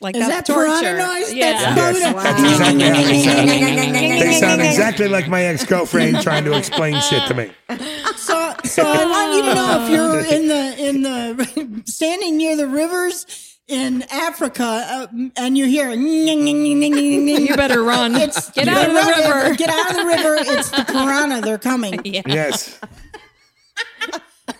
like 0.00 0.16
Is 0.16 0.26
that's 0.26 0.48
that 0.48 0.54
piranha 0.54 0.80
torture. 0.80 0.96
noise? 0.96 1.32
Yeah. 1.34 1.74
That's 1.74 1.98
Yes, 1.98 2.14
Wow. 2.14 2.20
exactly 2.20 2.84
how 2.88 3.02
they 3.02 3.22
sound. 3.22 3.48
They 3.48 4.18
They 4.20 4.32
sound 4.40 4.62
exactly 4.62 5.08
like 5.08 5.28
my 5.28 5.42
ex 5.44 5.64
girlfriend 5.64 6.22
trying 6.22 6.44
to 6.44 6.56
explain 6.56 6.98
shit 7.00 7.26
to 7.28 7.34
me. 7.34 7.50
So, 8.16 8.54
so 8.64 8.82
I 8.86 9.04
want 9.04 9.34
you 9.36 9.42
to 9.42 9.54
know 9.54 9.84
if 9.84 9.90
you're 9.90 10.20
in 10.36 10.48
the 10.48 10.88
in 10.88 11.02
the 11.02 11.82
standing 11.84 12.36
near 12.38 12.56
the 12.56 12.66
rivers 12.66 13.26
in 13.68 14.02
Africa 14.10 14.64
uh, 14.64 15.06
and 15.36 15.56
you 15.56 15.66
hear 15.66 15.90
You 15.92 17.56
better 17.56 17.82
run. 17.82 18.14
It's, 18.16 18.50
Get 18.50 18.68
out 18.68 18.88
of 18.88 18.94
the 18.94 19.00
river. 19.22 19.54
Get 19.54 19.68
out 19.70 19.90
of 19.90 19.96
the 19.96 20.04
river. 20.06 20.36
It's 20.38 20.70
the 20.70 20.84
piranha. 20.84 21.40
They're 21.42 21.58
coming. 21.58 22.00
Yeah. 22.04 22.22
Yes. 22.26 22.78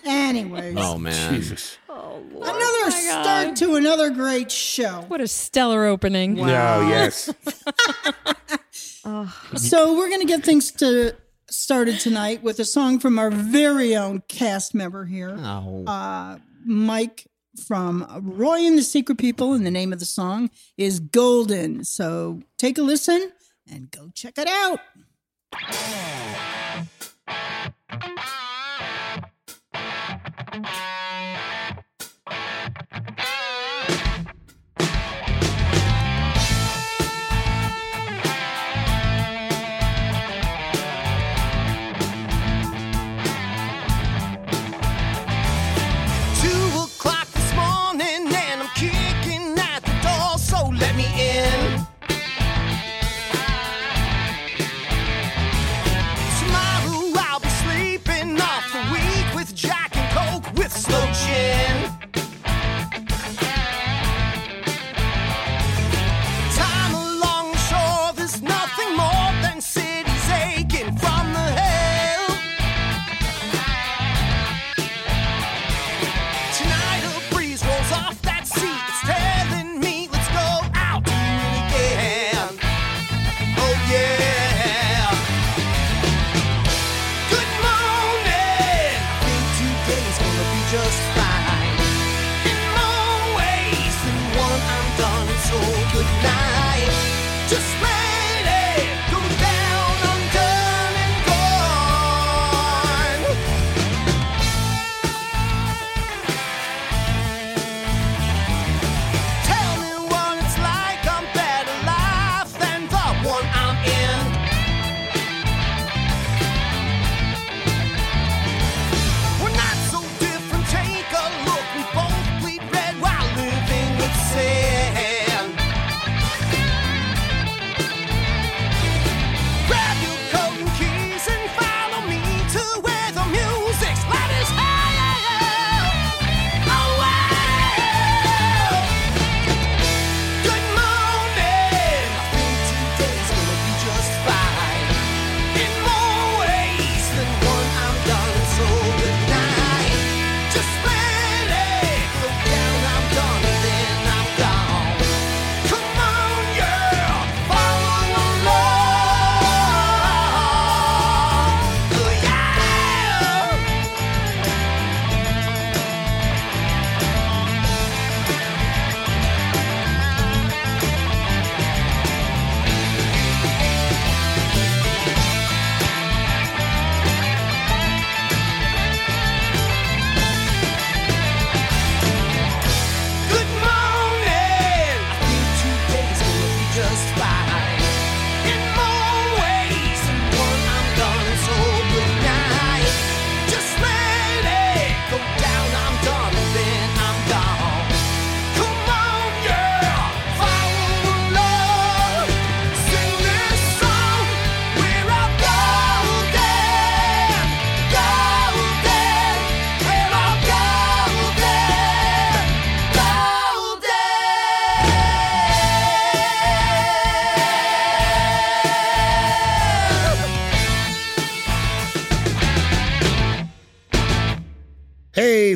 Anyways, 0.05 0.75
Oh, 0.77 0.97
man. 0.97 1.33
Jesus. 1.35 1.77
another 1.89 2.91
start 2.91 3.55
to 3.57 3.75
another 3.75 4.09
great 4.09 4.51
show. 4.51 5.05
What 5.07 5.21
a 5.21 5.27
stellar 5.27 5.85
opening. 5.85 6.35
No, 6.35 6.43
yes. 6.45 7.33
So 9.57 9.97
we're 9.97 10.09
gonna 10.09 10.23
get 10.25 10.43
things 10.45 10.71
to 10.73 11.13
started 11.49 11.99
tonight 11.99 12.41
with 12.41 12.57
a 12.59 12.65
song 12.65 12.99
from 12.99 13.19
our 13.19 13.29
very 13.29 13.95
own 13.97 14.23
cast 14.29 14.73
member 14.73 15.03
here, 15.05 15.35
Oh. 15.37 15.83
uh, 15.85 16.37
Mike 16.65 17.27
from 17.67 18.07
Roi 18.21 18.59
and 18.65 18.77
the 18.77 18.81
Secret 18.83 19.17
People, 19.17 19.53
and 19.53 19.65
the 19.65 19.71
name 19.71 19.91
of 19.91 19.99
the 19.99 20.05
song 20.05 20.49
is 20.77 20.99
Golden. 21.01 21.83
So 21.83 22.41
take 22.57 22.77
a 22.77 22.81
listen 22.81 23.31
and 23.69 23.91
go 23.91 24.09
check 24.15 24.35
it 24.37 24.47
out. 24.47 24.79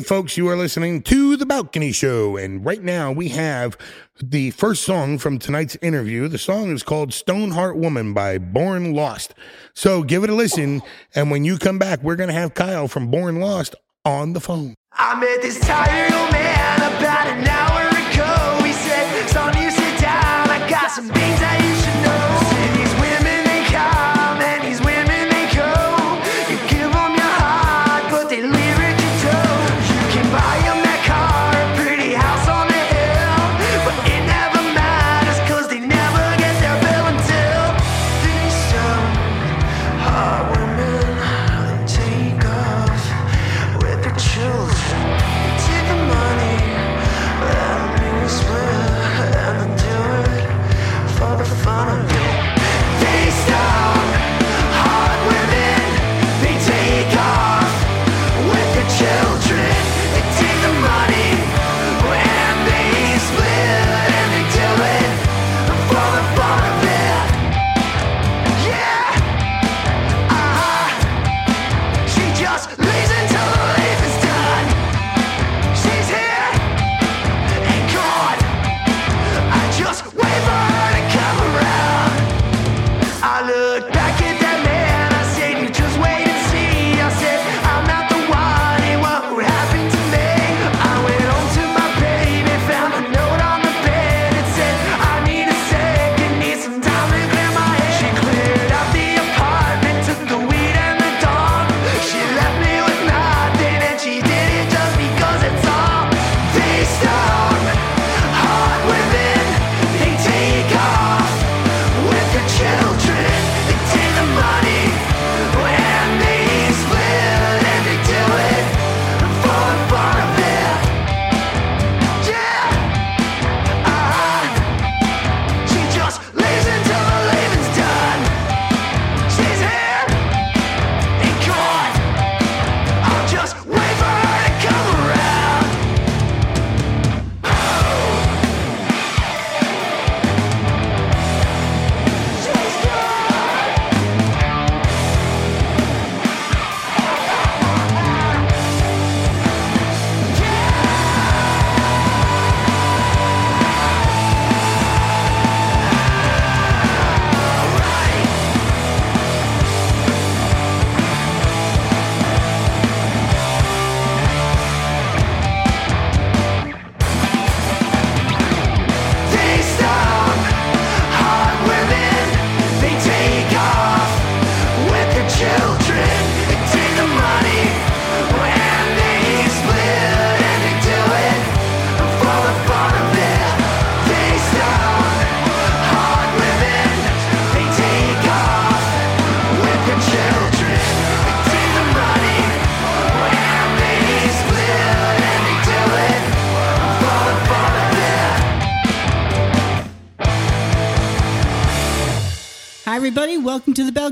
Folks, 0.08 0.38
you 0.38 0.48
are 0.48 0.56
listening 0.56 1.02
to 1.02 1.36
The 1.36 1.44
Balcony 1.44 1.92
Show. 1.92 2.38
And 2.38 2.64
right 2.64 2.82
now 2.82 3.12
we 3.12 3.28
have 3.28 3.76
the 4.18 4.52
first 4.52 4.82
song 4.82 5.18
from 5.18 5.38
tonight's 5.38 5.76
interview. 5.82 6.28
The 6.28 6.38
song 6.38 6.70
is 6.70 6.82
called 6.82 7.12
Stoneheart 7.12 7.76
Woman 7.76 8.14
by 8.14 8.38
Born 8.38 8.94
Lost. 8.94 9.34
So 9.74 10.02
give 10.02 10.24
it 10.24 10.30
a 10.30 10.34
listen. 10.34 10.80
And 11.14 11.30
when 11.30 11.44
you 11.44 11.58
come 11.58 11.78
back, 11.78 12.02
we're 12.02 12.16
going 12.16 12.30
to 12.30 12.34
have 12.34 12.54
Kyle 12.54 12.88
from 12.88 13.10
Born 13.10 13.38
Lost 13.38 13.74
on 14.02 14.32
the 14.32 14.40
phone. 14.40 14.74
I 14.92 15.20
met 15.20 15.42
this 15.42 15.60
tired 15.60 16.10
old 16.10 16.32
man 16.32 16.78
about 16.78 17.26
an 17.26 17.46
hour 17.46 17.88
ago. 17.88 18.64
He 18.64 18.72
said, 18.72 19.28
Son, 19.28 19.62
you 19.62 19.70
sit 19.70 20.00
down. 20.00 20.48
I 20.48 20.66
got 20.70 20.90
some 20.90 21.08
that 21.08 21.77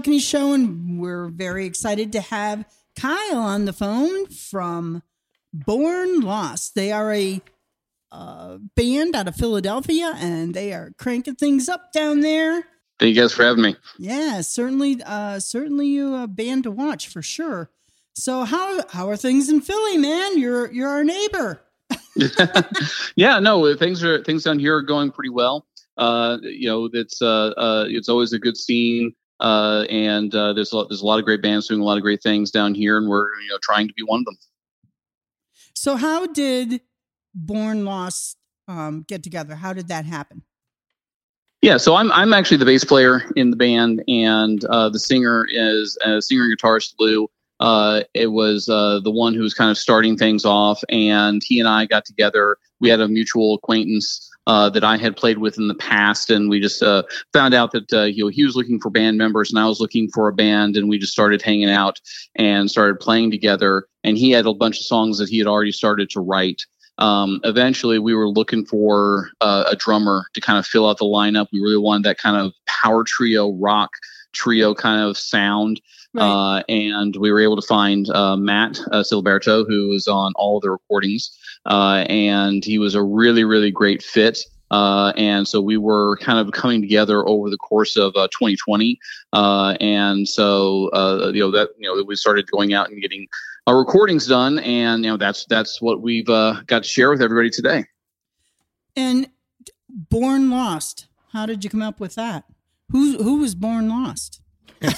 To 0.04 0.18
Show, 0.20 0.52
and 0.52 0.98
we're 0.98 1.28
very 1.28 1.66
excited 1.66 2.12
to 2.12 2.20
have 2.20 2.64
Kyle 2.98 3.38
on 3.38 3.64
the 3.64 3.72
phone 3.72 4.26
from 4.26 5.02
Born 5.52 6.20
Lost. 6.20 6.74
They 6.74 6.92
are 6.92 7.12
a 7.12 7.40
uh, 8.12 8.58
band 8.74 9.16
out 9.16 9.28
of 9.28 9.36
Philadelphia, 9.36 10.12
and 10.16 10.54
they 10.54 10.72
are 10.72 10.92
cranking 10.98 11.36
things 11.36 11.68
up 11.68 11.92
down 11.92 12.20
there. 12.20 12.64
Thank 12.98 13.14
you 13.14 13.22
guys 13.22 13.32
for 13.32 13.44
having 13.44 13.62
me. 13.62 13.76
Yeah, 13.98 14.40
certainly, 14.42 15.02
uh, 15.04 15.40
certainly 15.40 15.86
you 15.86 16.14
a 16.14 16.26
band 16.26 16.64
to 16.64 16.70
watch 16.70 17.08
for 17.08 17.22
sure. 17.22 17.70
So 18.14 18.44
how 18.44 18.86
how 18.88 19.08
are 19.10 19.16
things 19.16 19.48
in 19.48 19.60
Philly, 19.60 19.98
man? 19.98 20.38
You're 20.38 20.72
you're 20.72 20.88
our 20.88 21.04
neighbor. 21.04 21.60
yeah, 23.16 23.38
no, 23.38 23.74
things 23.76 24.02
are 24.02 24.22
things 24.24 24.44
down 24.44 24.58
here 24.58 24.76
are 24.76 24.82
going 24.82 25.10
pretty 25.10 25.30
well. 25.30 25.66
Uh, 25.98 26.38
you 26.42 26.68
know, 26.68 26.88
it's 26.92 27.20
uh, 27.22 27.48
uh, 27.56 27.84
it's 27.88 28.08
always 28.08 28.32
a 28.32 28.38
good 28.38 28.56
scene, 28.56 29.14
uh, 29.40 29.84
and 29.90 30.34
uh, 30.34 30.52
there's 30.52 30.72
a 30.72 30.76
lot, 30.76 30.88
there's 30.88 31.02
a 31.02 31.06
lot 31.06 31.18
of 31.18 31.24
great 31.24 31.42
bands 31.42 31.68
doing 31.68 31.80
a 31.80 31.84
lot 31.84 31.96
of 31.96 32.02
great 32.02 32.22
things 32.22 32.50
down 32.50 32.74
here, 32.74 32.96
and 32.96 33.08
we're 33.08 33.26
you 33.40 33.48
know 33.48 33.58
trying 33.62 33.88
to 33.88 33.94
be 33.94 34.02
one 34.02 34.20
of 34.20 34.24
them. 34.24 34.36
So 35.74 35.96
how 35.96 36.26
did 36.26 36.80
Born 37.34 37.84
Lost 37.84 38.38
um, 38.68 39.04
get 39.06 39.22
together? 39.22 39.54
How 39.54 39.72
did 39.72 39.88
that 39.88 40.04
happen? 40.04 40.42
Yeah, 41.62 41.76
so 41.78 41.96
I'm 41.96 42.12
I'm 42.12 42.32
actually 42.32 42.58
the 42.58 42.64
bass 42.64 42.84
player 42.84 43.22
in 43.34 43.50
the 43.50 43.56
band, 43.56 44.02
and 44.08 44.64
uh, 44.66 44.88
the 44.88 44.98
singer 44.98 45.46
is 45.50 45.98
uh, 46.04 46.20
singer 46.20 46.44
and 46.44 46.56
guitarist 46.56 46.94
Lou. 46.98 47.28
Uh, 47.58 48.02
it 48.14 48.28
was 48.28 48.68
uh, 48.68 49.00
the 49.00 49.10
one 49.10 49.34
who 49.34 49.40
was 49.40 49.54
kind 49.54 49.70
of 49.70 49.78
starting 49.78 50.16
things 50.16 50.44
off, 50.44 50.82
and 50.88 51.42
he 51.44 51.58
and 51.58 51.68
I 51.68 51.86
got 51.86 52.04
together. 52.04 52.58
We 52.80 52.90
had 52.90 53.00
a 53.00 53.08
mutual 53.08 53.54
acquaintance 53.54 54.25
uh, 54.46 54.70
that 54.70 54.84
I 54.84 54.96
had 54.96 55.16
played 55.16 55.38
with 55.38 55.58
in 55.58 55.68
the 55.68 55.74
past, 55.74 56.30
and 56.30 56.48
we 56.48 56.60
just 56.60 56.82
uh, 56.82 57.02
found 57.32 57.54
out 57.54 57.72
that 57.72 57.92
uh, 57.92 58.04
you 58.04 58.24
know 58.24 58.28
he 58.28 58.44
was 58.44 58.56
looking 58.56 58.80
for 58.80 58.90
band 58.90 59.18
members, 59.18 59.50
and 59.50 59.58
I 59.58 59.66
was 59.66 59.80
looking 59.80 60.08
for 60.08 60.28
a 60.28 60.32
band, 60.32 60.76
and 60.76 60.88
we 60.88 60.98
just 60.98 61.12
started 61.12 61.42
hanging 61.42 61.70
out 61.70 62.00
and 62.36 62.70
started 62.70 63.00
playing 63.00 63.30
together. 63.30 63.86
And 64.04 64.16
he 64.16 64.30
had 64.30 64.46
a 64.46 64.54
bunch 64.54 64.78
of 64.78 64.86
songs 64.86 65.18
that 65.18 65.28
he 65.28 65.38
had 65.38 65.48
already 65.48 65.72
started 65.72 66.10
to 66.10 66.20
write. 66.20 66.62
Um, 66.98 67.40
eventually, 67.44 67.98
we 67.98 68.14
were 68.14 68.28
looking 68.28 68.64
for 68.64 69.30
uh, 69.40 69.64
a 69.68 69.76
drummer 69.76 70.26
to 70.34 70.40
kind 70.40 70.58
of 70.58 70.66
fill 70.66 70.88
out 70.88 70.98
the 70.98 71.04
lineup. 71.04 71.48
We 71.52 71.60
really 71.60 71.76
wanted 71.76 72.04
that 72.04 72.18
kind 72.18 72.36
of 72.36 72.52
power 72.66 73.04
trio, 73.04 73.52
rock 73.52 73.90
trio 74.32 74.74
kind 74.74 75.00
of 75.00 75.18
sound. 75.18 75.80
Uh, 76.20 76.62
and 76.68 77.16
we 77.16 77.30
were 77.32 77.40
able 77.40 77.56
to 77.56 77.66
find 77.66 78.08
uh, 78.10 78.36
Matt 78.36 78.78
uh, 78.90 79.02
Silberto, 79.02 79.66
who 79.66 79.88
was 79.88 80.08
on 80.08 80.32
all 80.36 80.60
the 80.60 80.70
recordings, 80.70 81.36
uh, 81.66 82.04
and 82.08 82.64
he 82.64 82.78
was 82.78 82.94
a 82.94 83.02
really, 83.02 83.44
really 83.44 83.70
great 83.70 84.02
fit. 84.02 84.38
Uh, 84.70 85.12
and 85.16 85.46
so 85.46 85.60
we 85.60 85.76
were 85.76 86.16
kind 86.16 86.38
of 86.38 86.52
coming 86.52 86.80
together 86.80 87.26
over 87.26 87.50
the 87.50 87.56
course 87.56 87.96
of 87.96 88.14
uh, 88.16 88.26
2020, 88.28 88.98
uh, 89.32 89.76
and 89.80 90.28
so 90.28 90.90
uh, 90.92 91.30
you 91.32 91.40
know 91.40 91.52
that 91.52 91.68
you 91.78 91.88
know 91.88 92.02
we 92.02 92.16
started 92.16 92.50
going 92.50 92.74
out 92.74 92.90
and 92.90 93.00
getting 93.00 93.28
our 93.66 93.78
recordings 93.78 94.26
done, 94.26 94.58
and 94.60 95.04
you 95.04 95.10
know 95.10 95.16
that's 95.16 95.46
that's 95.46 95.80
what 95.80 96.02
we've 96.02 96.28
uh, 96.28 96.62
got 96.66 96.82
to 96.82 96.88
share 96.88 97.10
with 97.10 97.22
everybody 97.22 97.50
today. 97.50 97.84
And 98.96 99.28
Born 99.88 100.50
Lost. 100.50 101.06
How 101.32 101.46
did 101.46 101.62
you 101.62 101.70
come 101.70 101.82
up 101.82 102.00
with 102.00 102.16
that? 102.16 102.44
Who 102.90 103.22
who 103.22 103.38
was 103.38 103.54
Born 103.54 103.88
Lost? 103.88 104.40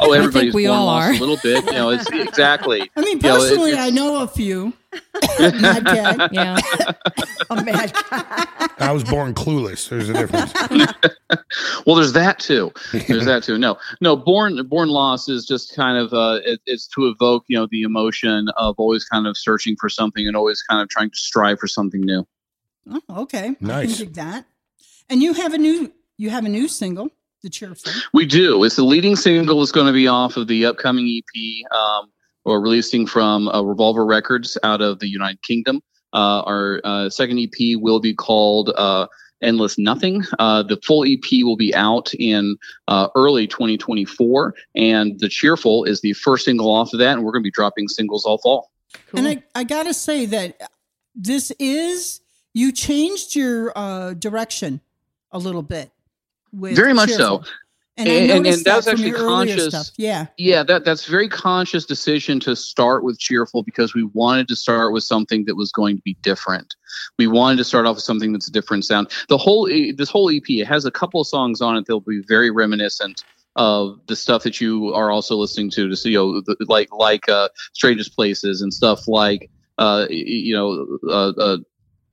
Oh, 0.00 0.12
I 0.14 0.18
everybody's 0.18 0.54
we 0.54 0.66
born 0.68 0.78
all 0.78 0.86
lost 0.86 1.08
are. 1.08 1.12
a 1.12 1.18
little 1.18 1.38
bit, 1.42 1.64
you 1.64 1.72
know. 1.72 1.90
It's 1.90 2.08
exactly. 2.08 2.88
I 2.96 3.00
mean, 3.00 3.16
You 3.18 3.22
know, 3.24 3.34
it- 3.34 3.38
personally, 3.40 3.74
I 3.74 3.90
know 3.90 4.22
a 4.22 4.28
few. 4.28 4.72
Madcat. 5.40 6.28
Yeah. 6.32 6.58
Oh 7.50 7.62
man. 7.64 7.90
I 8.78 8.92
was 8.92 9.02
born 9.02 9.34
clueless. 9.34 9.88
There's 9.88 10.08
a 10.08 10.12
difference. 10.12 10.52
well 11.84 11.96
there's 11.96 12.12
that 12.12 12.38
too 12.38 12.70
there's 13.08 13.24
that 13.24 13.42
too 13.42 13.58
no 13.58 13.76
no 14.00 14.16
born 14.16 14.66
born 14.68 14.88
lost 14.88 15.28
is 15.28 15.44
just 15.46 15.74
kind 15.74 15.98
of 15.98 16.12
uh 16.14 16.38
it, 16.44 16.60
it's 16.66 16.86
to 16.88 17.06
evoke 17.08 17.44
you 17.48 17.56
know 17.58 17.66
the 17.70 17.82
emotion 17.82 18.48
of 18.56 18.74
always 18.78 19.04
kind 19.04 19.26
of 19.26 19.36
searching 19.36 19.76
for 19.80 19.88
something 19.88 20.26
and 20.26 20.36
always 20.36 20.62
kind 20.62 20.80
of 20.80 20.88
trying 20.88 21.10
to 21.10 21.16
strive 21.16 21.58
for 21.58 21.66
something 21.66 22.00
new 22.02 22.26
Oh, 22.90 23.00
okay. 23.22 23.48
I 23.48 23.56
Nice. 23.60 23.96
can 23.96 24.06
dig 24.06 24.14
that. 24.14 24.46
And 25.10 25.22
you 25.22 25.34
have 25.34 25.52
a 25.54 25.58
new 25.58 25.92
you 26.16 26.30
have 26.30 26.44
a 26.44 26.48
new 26.48 26.68
single, 26.68 27.10
The 27.42 27.50
Cheerful. 27.50 27.92
we 28.12 28.26
do 28.26 28.64
it's 28.64 28.76
the 28.76 28.84
leading 28.84 29.14
single 29.14 29.62
is 29.62 29.70
going 29.70 29.86
to 29.86 29.92
be 29.92 30.08
off 30.08 30.36
of 30.36 30.48
the 30.48 30.66
upcoming 30.66 31.06
ep 31.22 31.72
um 31.72 32.10
or 32.44 32.60
releasing 32.60 33.06
from 33.06 33.48
uh, 33.48 33.62
revolver 33.62 34.04
records 34.04 34.58
out 34.64 34.80
of 34.80 34.98
the 34.98 35.08
united 35.08 35.40
kingdom 35.42 35.80
uh 36.12 36.40
our 36.40 36.80
uh, 36.82 37.08
second 37.08 37.38
ep 37.38 37.80
will 37.80 38.00
be 38.00 38.14
called 38.14 38.70
uh 38.76 39.06
Endless 39.40 39.78
Nothing. 39.78 40.24
Uh, 40.38 40.62
the 40.62 40.78
full 40.84 41.04
EP 41.04 41.44
will 41.44 41.56
be 41.56 41.74
out 41.74 42.12
in 42.14 42.56
uh, 42.88 43.08
early 43.14 43.46
2024, 43.46 44.54
and 44.74 45.18
The 45.20 45.28
Cheerful 45.28 45.84
is 45.84 46.00
the 46.00 46.12
first 46.14 46.44
single 46.44 46.70
off 46.70 46.92
of 46.92 46.98
that, 46.98 47.12
and 47.12 47.24
we're 47.24 47.32
going 47.32 47.42
to 47.42 47.46
be 47.46 47.52
dropping 47.52 47.88
singles 47.88 48.24
all 48.24 48.38
fall. 48.38 48.70
And 49.14 49.28
I, 49.28 49.42
I 49.54 49.64
gotta 49.64 49.94
say 49.94 50.26
that 50.26 50.60
this 51.14 51.50
is 51.58 52.20
you 52.54 52.72
changed 52.72 53.36
your 53.36 53.72
uh, 53.76 54.14
direction 54.14 54.80
a 55.30 55.38
little 55.38 55.62
bit. 55.62 55.90
With 56.52 56.76
Very 56.76 56.92
much 56.94 57.10
Cheerful. 57.10 57.44
so. 57.44 57.50
And, 57.96 58.08
And- 58.08 58.30
and- 58.30 58.46
and 58.46 58.64
that 58.64 58.76
was 58.76 58.86
actually 58.86 59.10
conscious. 59.10 59.90
Yeah. 59.96 60.26
Yeah, 60.36 60.62
that 60.62 60.84
that's 60.84 61.06
very 61.06 61.28
conscious 61.28 61.84
decision 61.84 62.38
to 62.40 62.54
start 62.54 63.02
with 63.02 63.18
cheerful 63.18 63.64
because 63.64 63.92
we 63.92 64.04
wanted 64.14 64.46
to 64.48 64.56
start 64.56 64.92
with 64.92 65.02
something 65.02 65.44
that 65.46 65.56
was 65.56 65.72
going 65.72 65.96
to 65.96 66.02
be 66.02 66.16
different. 66.22 66.76
We 67.18 67.26
wanted 67.26 67.56
to 67.56 67.64
start 67.64 67.86
off 67.86 67.96
with 67.96 68.04
something 68.04 68.32
that's 68.32 68.46
a 68.46 68.52
different 68.52 68.84
sound. 68.84 69.08
The 69.28 69.36
whole 69.36 69.66
this 69.96 70.10
whole 70.10 70.30
EP 70.30 70.48
it 70.48 70.66
has 70.66 70.84
a 70.84 70.92
couple 70.92 71.20
of 71.20 71.26
songs 71.26 71.60
on 71.60 71.76
it 71.76 71.86
that'll 71.86 72.00
be 72.00 72.22
very 72.28 72.50
reminiscent 72.50 73.24
of 73.56 73.98
the 74.06 74.14
stuff 74.14 74.44
that 74.44 74.60
you 74.60 74.94
are 74.94 75.10
also 75.10 75.34
listening 75.34 75.68
to 75.70 75.88
to 75.88 75.96
see 75.96 76.10
you 76.10 76.18
know, 76.18 76.40
the, 76.42 76.54
like 76.68 76.88
like 76.92 77.28
uh 77.28 77.48
strangest 77.72 78.14
places 78.14 78.62
and 78.62 78.72
stuff 78.72 79.08
like 79.08 79.50
uh 79.78 80.06
you 80.08 80.54
know 80.54 80.86
uh, 81.12 81.30
uh 81.30 81.56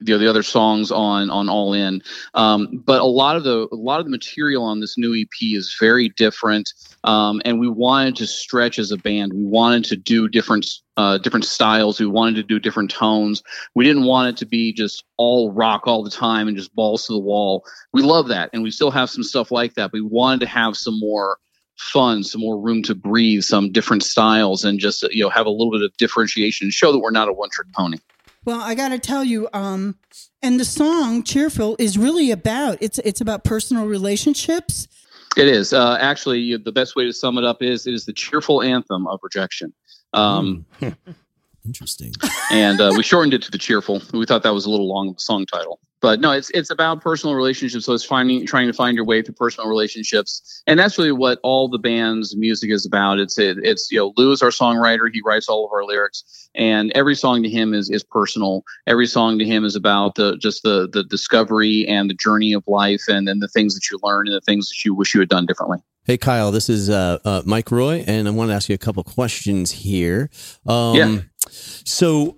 the, 0.02 0.18
the 0.18 0.30
other 0.30 0.44
songs 0.44 0.92
on 0.92 1.30
on 1.30 1.50
all 1.50 1.74
in 1.74 2.02
um 2.34 2.84
but 2.86 3.02
a 3.02 3.06
lot 3.06 3.36
of 3.36 3.44
the 3.44 3.68
a 3.72 3.76
lot 3.76 4.00
of 4.00 4.06
the 4.06 4.12
material 4.12 4.64
on 4.64 4.80
this 4.80 4.98
new 4.98 5.16
ep 5.16 5.30
is 5.42 5.76
very 5.80 6.10
different 6.10 6.74
um, 7.06 7.40
and 7.46 7.60
we 7.60 7.70
wanted 7.70 8.16
to 8.18 8.28
stretch 8.28 8.80
as 8.80 8.92
a 8.92 8.98
band. 8.98 9.32
We 9.32 9.46
wanted 9.46 9.86
to 9.86 9.96
do 9.96 10.28
different 10.28 10.68
uh, 10.98 11.20
different 11.20 11.46
styles. 11.46 12.00
We 12.00 12.08
wanted 12.08 12.36
to 12.38 12.44
do 12.44 12.60
different 12.60 12.90
tones. 12.90 13.44
We 13.76 13.86
didn't 13.86 14.06
want 14.06 14.30
it 14.30 14.38
to 14.38 14.46
be 14.48 14.74
just 14.74 15.04
all 15.18 15.52
rock 15.52 15.84
all 15.86 16.04
the 16.04 16.10
time 16.10 16.48
and 16.48 16.58
just 16.58 16.74
balls 16.74 17.06
to 17.06 17.14
the 17.14 17.20
wall. 17.20 17.64
We 17.94 18.02
love 18.02 18.30
that, 18.30 18.50
and 18.54 18.64
we 18.64 18.72
still 18.72 18.90
have 18.90 19.12
some 19.12 19.24
stuff 19.24 19.52
like 19.52 19.76
that. 19.76 19.92
But 19.92 20.00
we 20.00 20.02
wanted 20.02 20.40
to 20.42 20.48
have 20.48 20.76
some 20.76 21.00
more 21.00 21.38
fun, 21.78 22.24
some 22.24 22.42
more 22.42 22.60
room 22.60 22.82
to 22.84 22.96
breathe, 22.96 23.44
some 23.44 23.72
different 23.72 24.02
styles, 24.02 24.66
and 24.66 24.80
just 24.80 25.04
you 25.12 25.24
know 25.24 25.30
have 25.30 25.46
a 25.46 25.52
little 25.52 25.72
bit 25.72 25.84
of 25.84 25.96
differentiation. 25.98 26.66
And 26.66 26.74
show 26.74 26.92
that 26.92 27.00
we're 27.00 27.12
not 27.12 27.30
a 27.30 27.34
one 27.34 27.50
trick 27.52 27.68
pony. 27.72 27.98
Well, 28.46 28.62
I 28.62 28.76
got 28.76 28.90
to 28.90 29.00
tell 29.00 29.24
you, 29.24 29.50
um, 29.54 29.96
and 30.42 30.60
the 30.60 30.66
song 30.66 31.24
"Cheerful" 31.24 31.76
is 31.80 31.98
really 31.98 32.30
about 32.32 32.78
it's 32.80 33.00
it's 33.00 33.20
about 33.22 33.44
personal 33.44 33.86
relationships. 33.86 34.88
It 35.36 35.48
is 35.48 35.74
uh, 35.74 35.98
actually 36.00 36.40
you- 36.40 36.58
the 36.60 36.72
best 36.72 36.96
way 36.96 37.04
to 37.06 37.12
sum 37.14 37.38
it 37.38 37.44
up 37.44 37.62
is 37.62 37.88
it 37.88 37.94
is 37.94 38.06
the 38.06 38.14
cheerful 38.14 38.62
anthem 38.62 39.08
of 39.08 39.20
rejection. 39.24 39.74
Um, 40.14 40.66
Interesting. 41.66 42.14
and 42.52 42.80
uh, 42.80 42.94
we 42.96 43.02
shortened 43.04 43.34
it 43.34 43.42
to 43.42 43.52
the 43.52 43.58
cheerful. 43.58 44.02
We 44.14 44.26
thought 44.26 44.44
that 44.44 44.54
was 44.54 44.66
a 44.66 44.70
little 44.70 44.88
long 44.88 45.10
of 45.10 45.16
a 45.18 45.20
song 45.20 45.46
title, 45.48 45.80
but 46.06 46.20
no, 46.20 46.34
it's 46.34 46.52
it's 46.52 46.70
about 46.70 47.02
personal 47.02 47.36
relationships. 47.36 47.84
So 47.86 47.94
it's 47.94 48.04
finding 48.04 48.46
trying 48.46 48.68
to 48.68 48.74
find 48.74 48.96
your 48.96 49.06
way 49.06 49.24
through 49.24 49.34
personal 49.34 49.68
relationships, 49.68 50.62
and 50.68 50.80
that's 50.80 51.00
really 51.00 51.12
what 51.12 51.40
all 51.42 51.68
the 51.68 51.80
band's 51.80 52.36
music 52.38 52.70
is 52.70 52.86
about. 52.86 53.18
It's 53.18 53.40
it, 53.40 53.58
it's 53.64 53.92
you 53.92 53.98
know 53.98 54.14
Lou 54.16 54.32
is 54.32 54.44
our 54.44 54.52
songwriter. 54.52 55.10
He 55.12 55.24
writes 55.26 55.50
all 55.50 55.66
of 55.66 55.72
our 55.72 55.84
lyrics, 55.84 56.48
and 56.54 56.92
every 56.94 57.16
song 57.16 57.42
to 57.42 57.50
him 57.50 57.74
is 57.74 57.90
is 57.90 58.04
personal. 58.04 58.64
Every 58.86 59.08
song 59.08 59.40
to 59.40 59.46
him 59.46 59.66
is 59.66 59.76
about 59.76 60.14
the 60.14 60.38
just 60.38 60.62
the 60.62 60.88
the 60.88 61.04
discovery 61.04 61.88
and 61.88 62.08
the 62.08 62.14
journey 62.14 62.54
of 62.54 62.64
life, 62.68 63.02
and 63.08 63.28
then 63.28 63.40
the 63.40 63.48
things 63.48 63.74
that 63.74 63.90
you 63.90 63.98
learn 64.04 64.28
and 64.28 64.36
the 64.36 64.42
things 64.42 64.70
that 64.70 64.86
you 64.86 64.94
wish 64.94 65.16
you 65.16 65.22
had 65.22 65.30
done 65.30 65.48
differently. 65.48 65.80
Hey, 66.04 66.20
Kyle, 66.20 66.52
this 66.52 66.70
is 66.70 66.88
uh, 66.88 67.18
uh, 67.26 67.42
Mike 67.48 67.72
Roy, 67.72 68.04
and 68.06 68.28
I 68.28 68.32
want 68.32 68.52
to 68.52 68.54
ask 68.54 68.70
you 68.70 68.76
a 68.76 68.78
couple 68.78 69.04
questions 69.04 69.72
here. 69.72 70.30
Um, 70.68 70.96
Yeah. 70.96 71.20
So, 71.50 72.38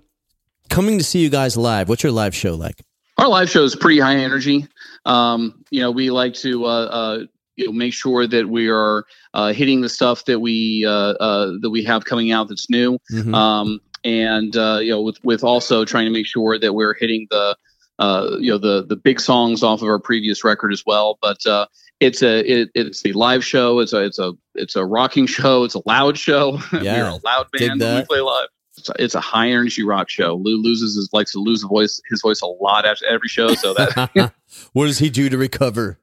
coming 0.70 0.96
to 0.96 1.04
see 1.04 1.20
you 1.20 1.28
guys 1.28 1.54
live, 1.54 1.90
what's 1.90 2.02
your 2.02 2.12
live 2.12 2.34
show 2.34 2.54
like? 2.54 2.82
Our 3.18 3.28
live 3.28 3.50
show 3.50 3.64
is 3.64 3.74
pretty 3.76 4.00
high 4.00 4.16
energy. 4.16 4.66
Um, 5.04 5.64
you 5.70 5.80
know, 5.80 5.90
we 5.90 6.10
like 6.10 6.34
to 6.34 6.64
uh, 6.64 6.68
uh, 6.68 7.18
you 7.56 7.66
know, 7.66 7.72
make 7.72 7.92
sure 7.92 8.26
that 8.26 8.48
we 8.48 8.68
are 8.68 9.04
uh, 9.34 9.52
hitting 9.52 9.80
the 9.80 9.88
stuff 9.88 10.24
that 10.26 10.40
we 10.40 10.84
uh, 10.86 10.90
uh, 10.90 11.52
that 11.60 11.70
we 11.70 11.82
have 11.84 12.04
coming 12.04 12.30
out 12.32 12.48
that's 12.48 12.70
new, 12.70 12.98
Mhm. 13.12 13.34
um, 13.34 13.80
and 14.04 14.56
uh, 14.56 14.78
you 14.80 14.90
know, 14.90 15.02
with 15.02 15.18
with 15.24 15.42
also 15.44 15.84
trying 15.84 16.04
to 16.06 16.12
make 16.12 16.26
sure 16.26 16.58
that 16.58 16.72
we're 16.72 16.94
hitting 16.94 17.26
the 17.30 17.56
uh, 17.98 18.36
you 18.38 18.50
know 18.52 18.58
the 18.58 18.86
the 18.86 18.96
big 18.96 19.20
songs 19.20 19.62
off 19.62 19.82
of 19.82 19.88
our 19.88 19.98
previous 19.98 20.44
record 20.44 20.72
as 20.72 20.84
well. 20.86 21.18
But 21.20 21.44
uh, 21.46 21.66
it's 22.00 22.22
a 22.22 22.40
it, 22.48 22.70
it's 22.74 23.04
a 23.04 23.12
live 23.12 23.44
show. 23.44 23.80
It's 23.80 23.92
a 23.92 24.04
it's 24.04 24.20
a 24.20 24.32
it's 24.54 24.76
a 24.76 24.84
rocking 24.86 25.26
show. 25.26 25.64
It's 25.64 25.74
a 25.74 25.82
loud 25.84 26.16
show. 26.16 26.60
Yeah. 26.80 27.02
We're 27.12 27.18
a 27.18 27.20
loud 27.24 27.46
band. 27.52 27.80
We 27.80 28.04
play 28.04 28.20
live. 28.20 28.48
It's 28.78 28.88
a, 28.88 28.94
it's 28.98 29.14
a 29.14 29.20
high 29.20 29.50
energy 29.50 29.84
rock 29.84 30.08
show. 30.08 30.34
Lou 30.34 30.56
loses 30.62 30.96
his 30.96 31.10
likes 31.12 31.32
to 31.32 31.38
lose 31.38 31.62
voice 31.62 32.00
his 32.10 32.20
voice 32.22 32.40
a 32.40 32.46
lot 32.46 32.84
after 32.86 33.06
every 33.06 33.28
show. 33.28 33.54
So 33.54 33.74
that 33.74 34.32
what 34.72 34.86
does 34.86 34.98
he 34.98 35.10
do 35.10 35.28
to 35.28 35.38
recover? 35.38 35.98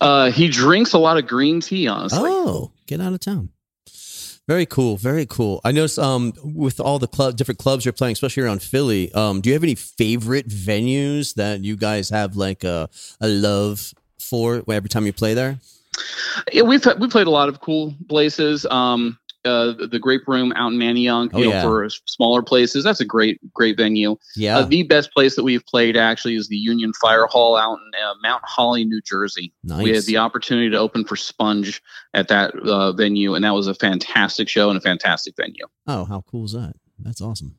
Uh, 0.00 0.30
he 0.30 0.48
drinks 0.48 0.92
a 0.92 0.98
lot 0.98 1.18
of 1.18 1.26
green 1.26 1.60
tea. 1.60 1.86
Honestly, 1.88 2.18
Oh, 2.22 2.72
get 2.86 3.00
out 3.00 3.12
of 3.12 3.20
town. 3.20 3.50
Very 4.48 4.66
cool. 4.66 4.96
Very 4.96 5.24
cool. 5.24 5.60
I 5.64 5.70
noticed 5.70 6.00
um, 6.00 6.32
with 6.42 6.80
all 6.80 6.98
the 6.98 7.06
club, 7.06 7.36
different 7.36 7.58
clubs 7.60 7.84
you're 7.84 7.92
playing, 7.92 8.14
especially 8.14 8.42
around 8.42 8.60
Philly. 8.60 9.12
Um, 9.12 9.40
do 9.40 9.48
you 9.50 9.54
have 9.54 9.62
any 9.62 9.76
favorite 9.76 10.48
venues 10.48 11.34
that 11.34 11.62
you 11.62 11.76
guys 11.76 12.10
have 12.10 12.34
like 12.34 12.64
a, 12.64 12.90
a 13.20 13.28
love 13.28 13.94
for 14.18 14.62
every 14.68 14.88
time 14.88 15.06
you 15.06 15.12
play 15.12 15.34
there? 15.34 15.60
Yeah, 16.52 16.62
we've 16.62 16.84
we 16.98 17.08
played 17.08 17.26
a 17.28 17.30
lot 17.30 17.48
of 17.48 17.60
cool 17.60 17.94
places. 18.08 18.66
Um, 18.66 19.18
uh, 19.44 19.72
the 19.90 19.98
Grape 20.00 20.28
Room 20.28 20.52
out 20.54 20.72
in 20.72 20.78
Manayunk, 20.78 21.30
Oh, 21.34 21.38
you 21.38 21.46
know, 21.46 21.50
yeah. 21.52 21.62
for 21.62 21.88
smaller 22.06 22.42
places. 22.42 22.84
That's 22.84 23.00
a 23.00 23.04
great, 23.04 23.40
great 23.52 23.76
venue. 23.76 24.16
Yeah. 24.36 24.58
Uh, 24.58 24.64
the 24.66 24.84
best 24.84 25.12
place 25.12 25.34
that 25.36 25.42
we've 25.42 25.64
played 25.66 25.96
actually 25.96 26.36
is 26.36 26.48
the 26.48 26.56
Union 26.56 26.92
Fire 27.00 27.26
Hall 27.26 27.56
out 27.56 27.78
in 27.78 27.90
uh, 28.04 28.14
Mount 28.22 28.42
Holly, 28.44 28.84
New 28.84 29.00
Jersey. 29.02 29.52
Nice. 29.64 29.82
We 29.82 29.90
had 29.90 30.04
the 30.04 30.18
opportunity 30.18 30.70
to 30.70 30.78
open 30.78 31.04
for 31.04 31.16
Sponge 31.16 31.82
at 32.14 32.28
that 32.28 32.54
uh, 32.56 32.92
venue, 32.92 33.34
and 33.34 33.44
that 33.44 33.54
was 33.54 33.66
a 33.66 33.74
fantastic 33.74 34.48
show 34.48 34.68
and 34.70 34.78
a 34.78 34.80
fantastic 34.80 35.34
venue. 35.36 35.66
oh, 35.86 36.04
how 36.04 36.22
cool 36.30 36.44
is 36.44 36.52
that? 36.52 36.74
That's 36.98 37.20
awesome. 37.20 37.56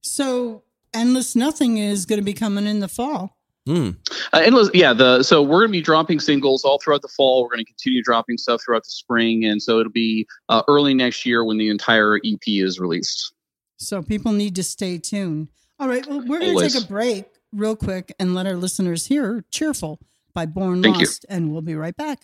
So, 0.00 0.64
Endless 0.94 1.36
Nothing 1.36 1.78
is 1.78 2.06
going 2.06 2.18
to 2.20 2.24
be 2.24 2.32
coming 2.34 2.66
in 2.66 2.80
the 2.80 2.88
fall. 2.88 3.38
Mm. 3.68 3.96
Uh, 4.32 4.42
endless, 4.44 4.70
yeah. 4.74 4.92
The 4.92 5.22
so 5.22 5.42
we're 5.42 5.60
gonna 5.60 5.72
be 5.72 5.80
dropping 5.80 6.18
singles 6.18 6.64
all 6.64 6.78
throughout 6.78 7.02
the 7.02 7.08
fall. 7.08 7.44
We're 7.44 7.50
gonna 7.50 7.64
continue 7.64 8.02
dropping 8.02 8.38
stuff 8.38 8.62
throughout 8.64 8.82
the 8.82 8.90
spring, 8.90 9.44
and 9.44 9.62
so 9.62 9.78
it'll 9.78 9.92
be 9.92 10.26
uh, 10.48 10.62
early 10.68 10.94
next 10.94 11.24
year 11.24 11.44
when 11.44 11.58
the 11.58 11.68
entire 11.68 12.16
EP 12.24 12.40
is 12.46 12.80
released. 12.80 13.32
So, 13.82 14.00
people 14.00 14.32
need 14.32 14.54
to 14.56 14.62
stay 14.62 14.98
tuned. 14.98 15.48
All 15.80 15.88
right. 15.88 16.06
Well, 16.06 16.20
we're 16.24 16.38
going 16.38 16.56
to 16.56 16.68
take 16.68 16.80
a 16.80 16.86
break 16.86 17.26
real 17.52 17.74
quick 17.74 18.14
and 18.20 18.32
let 18.32 18.46
our 18.46 18.54
listeners 18.54 19.06
hear 19.06 19.44
Cheerful 19.50 19.98
by 20.32 20.46
Born 20.46 20.82
Thank 20.82 20.98
you. 20.98 21.06
Lost. 21.06 21.26
And 21.28 21.50
we'll 21.50 21.62
be 21.62 21.74
right 21.74 21.96
back. 21.96 22.20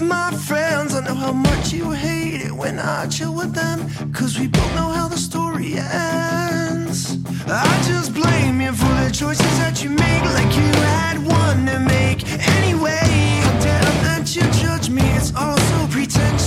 My 0.00 0.30
friends. 0.32 0.94
I 0.94 1.00
know 1.04 1.14
how 1.14 1.32
much 1.32 1.72
you 1.72 1.90
hate 1.90 2.42
it 2.42 2.52
when 2.52 2.78
I 2.78 3.06
chill 3.06 3.34
with 3.34 3.54
them. 3.54 3.78
Cause 4.12 4.38
we 4.38 4.48
both 4.48 4.74
know 4.74 4.90
how 4.90 5.08
the 5.08 5.16
story 5.16 5.74
ends. 5.76 7.18
I 7.46 7.82
just 7.86 8.12
blame 8.12 8.60
you 8.60 8.72
for 8.72 8.94
the 9.04 9.10
choices 9.12 9.58
that 9.58 9.82
you 9.82 9.90
make, 9.90 10.22
like 10.38 10.52
you 10.56 10.70
had 10.92 11.18
one 11.18 11.66
to 11.66 11.78
make. 11.78 12.18
Anyway, 12.56 13.06
how 13.42 13.58
dare 13.60 13.92
that 14.06 14.34
you 14.34 14.42
judge 14.62 14.90
me? 14.90 15.02
It's 15.16 15.34
all 15.34 15.56
so 15.56 15.86
pretentious. 15.88 16.45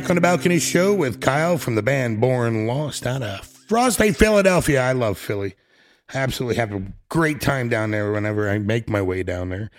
Back 0.00 0.10
on 0.10 0.14
the 0.14 0.20
balcony 0.20 0.60
show 0.60 0.94
with 0.94 1.20
Kyle 1.20 1.58
from 1.58 1.74
the 1.74 1.82
band 1.82 2.20
Born 2.20 2.68
Lost 2.68 3.04
out 3.04 3.20
of 3.22 3.44
Frosty, 3.44 4.12
Philadelphia. 4.12 4.80
I 4.80 4.92
love 4.92 5.18
Philly. 5.18 5.54
I 6.14 6.18
absolutely 6.18 6.54
have 6.56 6.72
a 6.72 6.82
great 7.08 7.40
time 7.40 7.68
down 7.68 7.90
there 7.90 8.12
whenever 8.12 8.48
I 8.48 8.58
make 8.58 8.88
my 8.88 9.02
way 9.02 9.24
down 9.24 9.48
there. 9.48 9.70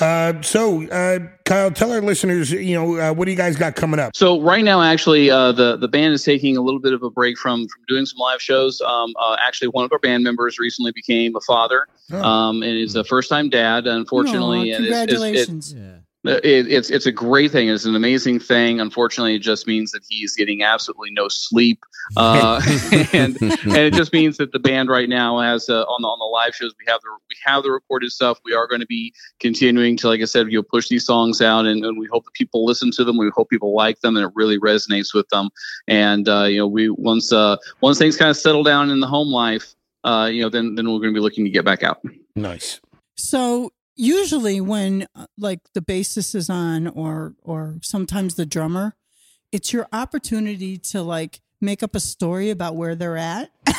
Uh, 0.00 0.40
so, 0.42 0.84
uh, 0.88 1.18
Kyle, 1.44 1.70
tell 1.72 1.90
our 1.92 2.00
listeners, 2.00 2.52
you 2.52 2.74
know, 2.76 2.96
uh, 2.98 3.12
what 3.12 3.24
do 3.24 3.32
you 3.32 3.36
guys 3.36 3.56
got 3.56 3.74
coming 3.74 3.98
up? 3.98 4.14
So 4.16 4.40
right 4.40 4.64
now, 4.64 4.80
actually, 4.80 5.28
uh, 5.30 5.50
the 5.52 5.76
the 5.76 5.88
band 5.88 6.14
is 6.14 6.22
taking 6.22 6.56
a 6.56 6.62
little 6.62 6.80
bit 6.80 6.92
of 6.92 7.02
a 7.02 7.10
break 7.10 7.36
from 7.36 7.66
from 7.66 7.82
doing 7.88 8.06
some 8.06 8.18
live 8.18 8.40
shows. 8.40 8.80
Um, 8.80 9.12
uh, 9.20 9.36
actually, 9.40 9.68
one 9.68 9.84
of 9.84 9.92
our 9.92 9.98
band 9.98 10.22
members 10.24 10.58
recently 10.60 10.92
became 10.92 11.34
a 11.36 11.40
father, 11.40 11.86
Oh. 12.12 12.22
um, 12.22 12.62
and 12.62 12.72
is 12.78 12.94
a 12.94 13.02
first 13.04 13.28
time 13.28 13.50
dad. 13.50 13.86
Unfortunately, 13.88 14.72
Aw, 14.72 14.76
and 14.76 14.84
it's- 14.86 15.02
it's- 15.02 15.02
it- 15.02 15.08
congratulations. 15.08 15.74
Yeah. 15.76 15.91
It, 16.24 16.70
it's 16.70 16.88
it's 16.88 17.06
a 17.06 17.12
great 17.12 17.50
thing. 17.50 17.68
It's 17.68 17.84
an 17.84 17.96
amazing 17.96 18.38
thing. 18.38 18.80
Unfortunately, 18.80 19.34
it 19.34 19.40
just 19.40 19.66
means 19.66 19.90
that 19.90 20.02
he's 20.08 20.36
getting 20.36 20.62
absolutely 20.62 21.10
no 21.10 21.26
sleep, 21.28 21.84
uh, 22.16 22.60
and 23.12 23.36
and 23.40 23.76
it 23.76 23.92
just 23.94 24.12
means 24.12 24.36
that 24.36 24.52
the 24.52 24.60
band 24.60 24.88
right 24.88 25.08
now 25.08 25.40
has 25.40 25.68
uh, 25.68 25.82
on 25.82 26.02
the 26.02 26.08
on 26.08 26.18
the 26.20 26.24
live 26.24 26.54
shows 26.54 26.74
we 26.78 26.84
have 26.90 27.00
the 27.00 27.10
we 27.28 27.34
have 27.44 27.64
the 27.64 27.72
recorded 27.72 28.12
stuff. 28.12 28.38
We 28.44 28.54
are 28.54 28.68
going 28.68 28.80
to 28.80 28.86
be 28.86 29.12
continuing 29.40 29.96
to, 29.98 30.08
like 30.08 30.20
I 30.20 30.26
said, 30.26 30.46
you 30.52 30.58
know, 30.58 30.62
push 30.62 30.88
these 30.88 31.04
songs 31.04 31.40
out, 31.40 31.66
and, 31.66 31.84
and 31.84 31.98
we 31.98 32.06
hope 32.06 32.24
that 32.24 32.34
people 32.34 32.64
listen 32.64 32.92
to 32.92 33.04
them. 33.04 33.16
We 33.16 33.30
hope 33.34 33.50
people 33.50 33.74
like 33.74 34.00
them, 34.00 34.16
and 34.16 34.24
it 34.24 34.32
really 34.36 34.58
resonates 34.60 35.12
with 35.12 35.28
them. 35.30 35.50
And 35.88 36.28
uh, 36.28 36.44
you 36.44 36.58
know, 36.58 36.68
we 36.68 36.88
once 36.88 37.32
uh, 37.32 37.56
once 37.80 37.98
things 37.98 38.16
kind 38.16 38.30
of 38.30 38.36
settle 38.36 38.62
down 38.62 38.90
in 38.90 39.00
the 39.00 39.08
home 39.08 39.28
life, 39.28 39.74
uh, 40.04 40.28
you 40.32 40.42
know, 40.42 40.48
then 40.48 40.76
then 40.76 40.86
we're 40.86 41.00
going 41.00 41.12
to 41.12 41.18
be 41.18 41.22
looking 41.22 41.44
to 41.44 41.50
get 41.50 41.64
back 41.64 41.82
out. 41.82 42.00
Nice. 42.36 42.80
So 43.16 43.72
usually 43.96 44.60
when 44.60 45.06
uh, 45.14 45.26
like 45.38 45.60
the 45.74 45.80
bassist 45.80 46.34
is 46.34 46.48
on 46.50 46.86
or 46.88 47.34
or 47.42 47.78
sometimes 47.82 48.34
the 48.34 48.46
drummer, 48.46 48.94
it's 49.50 49.72
your 49.72 49.86
opportunity 49.92 50.78
to 50.78 51.02
like 51.02 51.40
make 51.60 51.82
up 51.82 51.94
a 51.94 52.00
story 52.00 52.50
about 52.50 52.74
where 52.76 52.94
they're 52.94 53.16
at. 53.16 53.50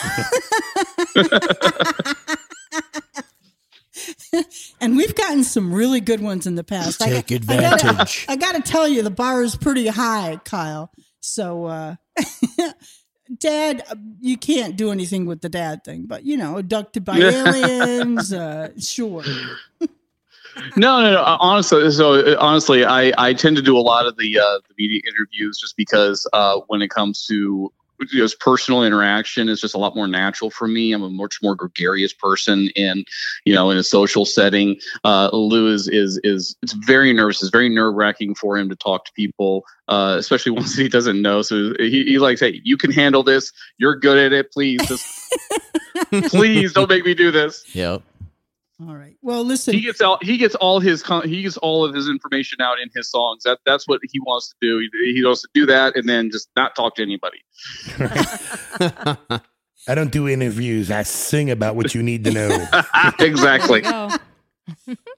and 4.81 4.95
we've 4.97 5.15
gotten 5.15 5.43
some 5.43 5.73
really 5.73 5.99
good 6.01 6.21
ones 6.21 6.47
in 6.47 6.55
the 6.55 6.63
past. 6.63 7.01
I- 7.01 7.09
Take 7.09 7.31
I 7.31 7.35
advantage. 7.35 7.81
gotta, 7.83 8.31
I 8.31 8.35
gotta 8.35 8.61
tell 8.61 8.87
you, 8.87 9.03
the 9.03 9.11
bar 9.11 9.43
is 9.43 9.55
pretty 9.55 9.87
high, 9.87 10.39
Kyle. 10.43 10.91
So, 11.19 11.65
uh, 11.65 11.95
dad, 13.39 13.83
uh, 13.89 13.95
you 14.19 14.37
can't 14.37 14.75
do 14.75 14.91
anything 14.91 15.25
with 15.25 15.41
the 15.41 15.49
dad 15.49 15.83
thing, 15.83 16.05
but 16.07 16.23
you 16.25 16.37
know, 16.37 16.57
abducted 16.57 17.05
by 17.05 17.17
aliens, 17.17 18.33
uh, 18.33 18.69
sure. 18.79 19.23
no, 20.75 21.01
no, 21.01 21.13
no. 21.13 21.23
Honestly, 21.39 21.89
so 21.91 22.13
uh, 22.13 22.37
honestly, 22.39 22.85
I, 22.85 23.13
I 23.17 23.33
tend 23.33 23.55
to 23.57 23.61
do 23.61 23.77
a 23.77 23.81
lot 23.81 24.05
of 24.05 24.17
the 24.17 24.39
uh, 24.39 24.59
the 24.67 24.73
media 24.77 25.01
interviews 25.07 25.57
just 25.59 25.75
because 25.77 26.27
uh, 26.33 26.59
when 26.67 26.81
it 26.81 26.89
comes 26.89 27.25
to 27.27 27.71
just 28.11 28.39
personal 28.39 28.83
interaction, 28.83 29.49
it's 29.49 29.61
just 29.61 29.75
a 29.75 29.77
lot 29.77 29.95
more 29.95 30.07
natural 30.07 30.49
for 30.49 30.67
me. 30.67 30.91
I'm 30.91 31.03
a 31.03 31.09
much 31.09 31.39
more 31.41 31.55
gregarious 31.55 32.13
person 32.13 32.69
in 32.75 33.05
you 33.45 33.53
know 33.53 33.69
in 33.69 33.77
a 33.77 33.83
social 33.83 34.25
setting. 34.25 34.79
Uh, 35.03 35.29
Lou 35.33 35.71
is 35.73 35.87
is 35.87 36.19
is 36.23 36.55
it's 36.61 36.73
very 36.73 37.13
nervous. 37.13 37.41
It's 37.41 37.51
very 37.51 37.69
nerve 37.69 37.95
wracking 37.95 38.35
for 38.35 38.57
him 38.57 38.69
to 38.69 38.75
talk 38.75 39.05
to 39.05 39.11
people, 39.13 39.65
uh, 39.87 40.15
especially 40.19 40.51
ones 40.53 40.75
that 40.75 40.81
he 40.81 40.89
doesn't 40.89 41.21
know. 41.21 41.41
So 41.41 41.73
he, 41.79 42.03
he 42.05 42.19
likes, 42.19 42.39
hey, 42.39 42.61
you 42.63 42.77
can 42.77 42.91
handle 42.91 43.23
this. 43.23 43.51
You're 43.77 43.95
good 43.95 44.17
at 44.17 44.33
it. 44.33 44.51
Please, 44.51 44.81
just 44.87 45.05
please 46.29 46.73
don't 46.73 46.89
make 46.89 47.05
me 47.05 47.13
do 47.13 47.31
this. 47.31 47.63
Yep. 47.75 48.03
All 48.81 48.95
right. 48.95 49.15
Well, 49.21 49.43
listen, 49.43 49.75
he 49.75 49.81
gets 49.81 50.01
all 50.01 50.17
he 50.21 50.37
gets 50.37 50.55
all 50.55 50.79
his 50.79 51.03
he 51.25 51.43
gets 51.43 51.57
all 51.57 51.85
of 51.85 51.93
his 51.93 52.09
information 52.09 52.59
out 52.59 52.79
in 52.79 52.89
his 52.95 53.09
songs. 53.09 53.43
That 53.43 53.59
that's 53.65 53.87
what 53.87 53.99
he 54.03 54.19
wants 54.19 54.49
to 54.49 54.55
do. 54.61 54.79
He, 54.79 55.13
he 55.13 55.23
wants 55.23 55.41
to 55.43 55.47
do 55.53 55.65
that 55.67 55.95
and 55.95 56.09
then 56.09 56.31
just 56.31 56.49
not 56.55 56.75
talk 56.75 56.95
to 56.95 57.03
anybody. 57.03 57.37
I 59.87 59.95
don't 59.95 60.11
do 60.11 60.27
interviews. 60.27 60.89
I 60.89 61.03
sing 61.03 61.51
about 61.51 61.75
what 61.75 61.93
you 61.93 62.01
need 62.01 62.23
to 62.23 62.31
know. 62.31 62.67
exactly. 63.19 63.83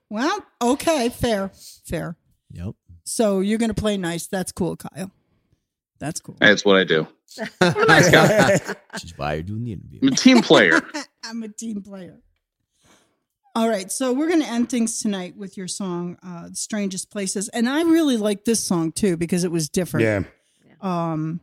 Well, 0.10 0.40
okay, 0.62 1.10
fair, 1.10 1.52
fair. 1.86 2.16
Yep. 2.52 2.74
So 3.04 3.42
you're 3.42 3.60
gonna 3.60 3.74
play 3.76 3.98
nice. 3.98 4.28
That's 4.28 4.52
cool, 4.52 4.76
Kyle. 4.76 5.12
That's 6.00 6.20
cool. 6.20 6.38
That's 6.40 6.64
what 6.66 6.78
I 6.78 6.84
do. 6.84 7.08
I'm 7.62 7.76
a 7.76 7.86
nice 7.86 8.10
guy. 8.10 8.60
Which 8.94 9.04
is 9.04 9.18
why 9.18 9.34
you're 9.34 9.44
doing 9.44 9.66
the 9.66 9.74
interview. 9.74 10.00
I'm 10.02 10.08
a 10.08 10.16
team 10.16 10.42
player. 10.42 10.82
I'm 11.24 11.44
a 11.44 11.50
team 11.50 11.82
player. 11.84 12.22
All 13.56 13.70
right, 13.70 13.90
so 13.90 14.12
we're 14.12 14.28
going 14.28 14.42
to 14.42 14.50
end 14.50 14.70
things 14.70 15.00
tonight 15.00 15.38
with 15.38 15.56
your 15.56 15.70
song, 15.70 16.18
uh, 16.22 16.50
"Strangest 16.52 17.10
Places," 17.10 17.48
and 17.50 17.70
I 17.70 17.84
really 17.84 18.18
like 18.18 18.44
this 18.44 18.60
song 18.60 18.92
too 18.92 19.16
because 19.16 19.46
it 19.46 19.52
was 19.52 19.70
different. 19.70 20.04
yeah. 20.04 20.24
Um, 20.82 21.40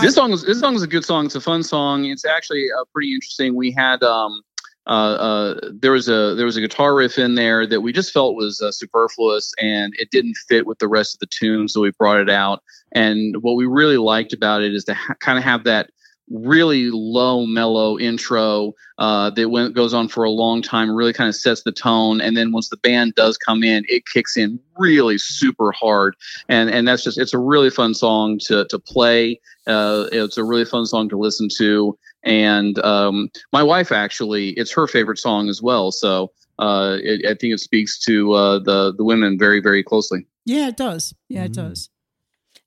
This 0.00 0.14
song 0.14 0.32
is 0.32 0.44
this 0.44 0.60
song 0.60 0.76
is 0.76 0.82
a 0.82 0.86
good 0.86 1.04
song. 1.04 1.26
It's 1.26 1.34
a 1.34 1.40
fun 1.40 1.64
song. 1.64 2.04
It's 2.04 2.24
actually 2.24 2.66
uh, 2.70 2.84
pretty 2.92 3.12
interesting. 3.12 3.56
We 3.56 3.72
had 3.72 4.04
um 4.04 4.42
uh, 4.86 4.90
uh 4.90 5.60
there 5.72 5.90
was 5.90 6.08
a 6.08 6.36
there 6.36 6.46
was 6.46 6.56
a 6.56 6.60
guitar 6.60 6.94
riff 6.94 7.18
in 7.18 7.34
there 7.34 7.66
that 7.66 7.80
we 7.80 7.92
just 7.92 8.12
felt 8.12 8.36
was 8.36 8.60
uh, 8.60 8.70
superfluous 8.70 9.52
and 9.60 9.92
it 9.98 10.12
didn't 10.12 10.36
fit 10.48 10.64
with 10.64 10.78
the 10.78 10.86
rest 10.86 11.16
of 11.16 11.18
the 11.18 11.26
tune, 11.26 11.66
so 11.66 11.80
we 11.80 11.90
brought 11.98 12.20
it 12.20 12.30
out. 12.30 12.62
And 12.92 13.42
what 13.42 13.56
we 13.56 13.66
really 13.66 13.96
liked 13.96 14.32
about 14.32 14.62
it 14.62 14.72
is 14.72 14.84
to 14.84 14.94
ha- 14.94 15.16
kind 15.18 15.38
of 15.38 15.42
have 15.42 15.64
that 15.64 15.90
really 16.30 16.90
low 16.90 17.46
mellow 17.46 17.98
intro 17.98 18.72
uh, 18.98 19.30
that 19.30 19.48
went, 19.48 19.74
goes 19.74 19.94
on 19.94 20.08
for 20.08 20.24
a 20.24 20.30
long 20.30 20.60
time 20.62 20.90
really 20.90 21.12
kind 21.12 21.28
of 21.28 21.34
sets 21.34 21.62
the 21.62 21.72
tone 21.72 22.20
and 22.20 22.36
then 22.36 22.52
once 22.52 22.68
the 22.68 22.76
band 22.78 23.14
does 23.14 23.36
come 23.36 23.62
in 23.62 23.84
it 23.88 24.06
kicks 24.06 24.36
in 24.36 24.58
really 24.76 25.18
super 25.18 25.72
hard 25.72 26.14
and 26.48 26.70
and 26.70 26.86
that's 26.86 27.04
just 27.04 27.18
it's 27.18 27.34
a 27.34 27.38
really 27.38 27.70
fun 27.70 27.94
song 27.94 28.38
to 28.38 28.64
to 28.66 28.78
play 28.78 29.40
uh, 29.66 30.06
it's 30.12 30.36
a 30.38 30.44
really 30.44 30.64
fun 30.64 30.84
song 30.86 31.08
to 31.08 31.18
listen 31.18 31.48
to 31.56 31.96
and 32.24 32.78
um, 32.84 33.30
my 33.52 33.62
wife 33.62 33.92
actually 33.92 34.50
it's 34.50 34.72
her 34.72 34.86
favorite 34.86 35.18
song 35.18 35.48
as 35.48 35.62
well 35.62 35.90
so 35.90 36.30
uh, 36.58 36.96
it, 37.02 37.24
i 37.24 37.34
think 37.34 37.54
it 37.54 37.60
speaks 37.60 37.98
to 37.98 38.32
uh, 38.32 38.58
the 38.58 38.92
the 38.96 39.04
women 39.04 39.38
very 39.38 39.60
very 39.60 39.82
closely 39.82 40.26
yeah, 40.44 40.68
it 40.68 40.78
does. 40.78 41.12
Yeah, 41.28 41.44
it 41.44 41.52
Mm. 41.52 41.56
does. 41.56 41.90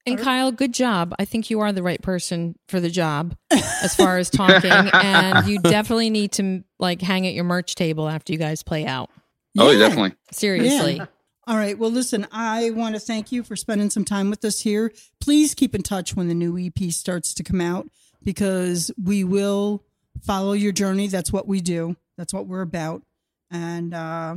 And 0.06 0.18
Kyle, 0.18 0.52
good 0.52 0.74
job. 0.74 1.14
I 1.20 1.26
think 1.26 1.50
you 1.50 1.60
are 1.60 1.72
the 1.72 1.84
right 1.84 2.02
person 2.02 2.56
for 2.68 2.80
the 2.80 2.90
job 2.90 3.36
as 3.52 3.96
far 3.96 4.18
as 4.18 4.30
talking. 4.30 4.72
and 4.94 5.48
you 5.48 5.60
definitely 5.60 6.10
need 6.10 6.32
to 6.34 6.64
like 6.80 7.02
hang 7.02 7.28
at 7.28 7.34
your 7.34 7.44
merch 7.44 7.76
table 7.76 8.10
after 8.10 8.34
you 8.34 8.40
guys 8.40 8.64
play 8.64 8.86
out. 8.86 9.10
oh 9.58 9.78
definitely 9.78 10.14
Seriously. 10.32 10.96
Yeah. 10.96 11.06
All 11.48 11.58
right. 11.58 11.78
Well, 11.78 11.90
listen, 11.90 12.28
I 12.32 12.70
want 12.70 12.96
to 12.96 13.00
thank 13.00 13.32
you 13.32 13.44
for 13.44 13.56
spending 13.56 13.90
some 13.90 14.06
time 14.06 14.30
with 14.30 14.46
us 14.46 14.62
here. 14.62 14.92
Please 15.20 15.54
keep 15.54 15.76
in 15.76 15.82
touch 15.82 16.16
when 16.16 16.28
the 16.28 16.36
new 16.36 16.58
EP 16.58 16.92
starts 16.92 17.34
to 17.34 17.44
come 17.44 17.60
out 17.60 17.88
because 18.24 18.92
we 19.04 19.24
will 19.24 19.84
follow 20.22 20.54
your 20.54 20.72
journey. 20.72 21.08
That's 21.08 21.32
what 21.32 21.48
we 21.48 21.60
do, 21.62 21.96
that's 22.18 22.34
what 22.34 22.48
we're 22.48 22.62
about. 22.62 23.02
And 23.50 23.94
uh, 23.94 24.36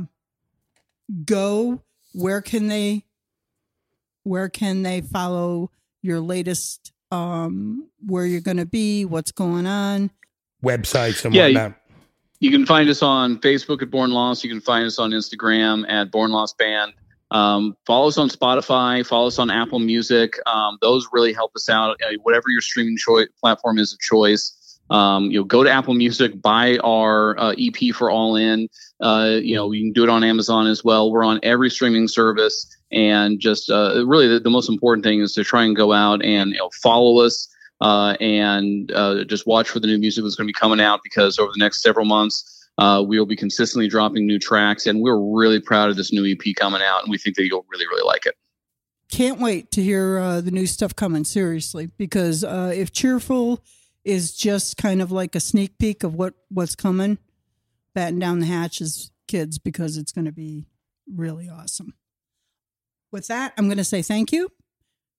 go, 1.23 1.81
where 2.13 2.41
can 2.41 2.67
they? 2.67 3.05
Where 4.25 4.49
can 4.49 4.83
they 4.83 5.01
follow 5.01 5.71
your 6.01 6.19
latest? 6.19 6.91
Um, 7.11 7.87
where 8.05 8.25
you're 8.25 8.41
going 8.41 8.57
to 8.57 8.65
be? 8.65 9.05
What's 9.05 9.31
going 9.31 9.65
on? 9.67 10.09
Websites 10.63 11.23
and 11.23 11.33
Yeah, 11.33 11.45
you- 11.45 11.55
whatnot. 11.57 11.77
You 12.41 12.51
can 12.51 12.65
find 12.65 12.89
us 12.89 13.01
on 13.01 13.39
Facebook 13.39 13.81
at 13.81 13.89
Born 13.89 14.11
Lost. 14.11 14.43
You 14.43 14.49
can 14.49 14.59
find 14.59 14.85
us 14.85 14.99
on 14.99 15.11
Instagram 15.11 15.89
at 15.89 16.11
Born 16.11 16.31
Lost 16.31 16.57
Band. 16.57 16.91
Um, 17.31 17.77
follow 17.87 18.07
us 18.09 18.17
on 18.17 18.29
Spotify. 18.29 19.05
Follow 19.05 19.27
us 19.27 19.39
on 19.39 19.49
Apple 19.49 19.79
Music. 19.79 20.37
Um, 20.45 20.77
those 20.81 21.07
really 21.13 21.31
help 21.33 21.51
us 21.55 21.69
out. 21.69 21.91
Uh, 22.03 22.11
whatever 22.23 22.49
your 22.49 22.61
streaming 22.61 22.97
choi- 22.97 23.27
platform 23.39 23.77
is 23.79 23.93
of 23.93 23.99
choice. 23.99 24.79
Um, 24.89 25.31
you 25.31 25.39
know, 25.39 25.43
go 25.45 25.63
to 25.63 25.71
Apple 25.71 25.93
Music, 25.95 26.39
buy 26.41 26.77
our 26.83 27.39
uh, 27.39 27.55
EP 27.57 27.95
for 27.95 28.11
All 28.11 28.35
In. 28.35 28.67
Uh, 29.01 29.37
you 29.41 29.55
know, 29.55 29.71
you 29.71 29.81
can 29.85 29.93
do 29.93 30.03
it 30.03 30.09
on 30.09 30.23
Amazon 30.23 30.67
as 30.67 30.83
well. 30.83 31.11
We're 31.11 31.23
on 31.23 31.39
every 31.41 31.69
streaming 31.71 32.07
service, 32.07 32.67
and 32.95 33.39
just 33.39 33.69
uh, 33.69 34.03
really 34.05 34.27
the, 34.27 34.39
the 34.39 34.49
most 34.49 34.69
important 34.69 35.03
thing 35.03 35.19
is 35.19 35.33
to 35.33 35.43
try 35.43 35.65
and 35.65 35.75
go 35.75 35.91
out 35.93 36.23
and 36.23 36.51
you 36.51 36.57
know 36.57 36.69
follow 36.81 37.19
us 37.23 37.47
uh, 37.81 38.15
and 38.21 38.91
uh, 38.93 39.23
just 39.25 39.45
watch 39.45 39.69
for 39.69 39.79
the 39.79 39.87
new 39.87 39.97
music 39.97 40.23
that's 40.23 40.35
going 40.35 40.47
to 40.47 40.49
be 40.49 40.59
coming 40.59 40.79
out 40.79 41.01
because 41.03 41.37
over 41.37 41.51
the 41.53 41.59
next 41.59 41.81
several 41.81 42.05
months, 42.05 42.67
uh, 42.77 43.03
we 43.05 43.19
will 43.19 43.25
be 43.25 43.35
consistently 43.35 43.87
dropping 43.87 44.25
new 44.25 44.39
tracks, 44.39 44.85
and 44.85 45.01
we're 45.01 45.19
really 45.19 45.59
proud 45.59 45.89
of 45.89 45.95
this 45.95 46.11
new 46.11 46.25
EP 46.25 46.55
coming 46.55 46.81
out, 46.81 47.03
and 47.03 47.11
we 47.11 47.17
think 47.17 47.35
that 47.35 47.45
you'll 47.45 47.65
really, 47.69 47.85
really 47.87 48.05
like 48.05 48.25
it. 48.25 48.35
can't 49.09 49.39
wait 49.39 49.71
to 49.71 49.81
hear 49.81 50.19
uh, 50.19 50.41
the 50.41 50.51
new 50.51 50.65
stuff 50.65 50.95
coming 50.95 51.23
seriously 51.23 51.87
because 51.97 52.43
uh, 52.43 52.71
if 52.73 52.91
cheerful 52.91 53.61
is 54.03 54.35
just 54.35 54.77
kind 54.77 55.01
of 55.01 55.11
like 55.11 55.35
a 55.35 55.39
sneak 55.39 55.77
peek 55.77 56.03
of 56.03 56.13
what 56.13 56.33
what's 56.49 56.75
coming 56.75 57.17
batten 57.93 58.19
down 58.19 58.39
the 58.39 58.45
hatches 58.45 59.11
kids 59.27 59.57
because 59.57 59.97
it's 59.97 60.11
going 60.11 60.25
to 60.25 60.31
be 60.31 60.67
really 61.07 61.49
awesome 61.49 61.93
with 63.15 63.27
that 63.27 63.53
i'm 63.57 63.65
going 63.65 63.77
to 63.77 63.83
say 63.83 64.01
thank 64.01 64.31
you. 64.31 64.49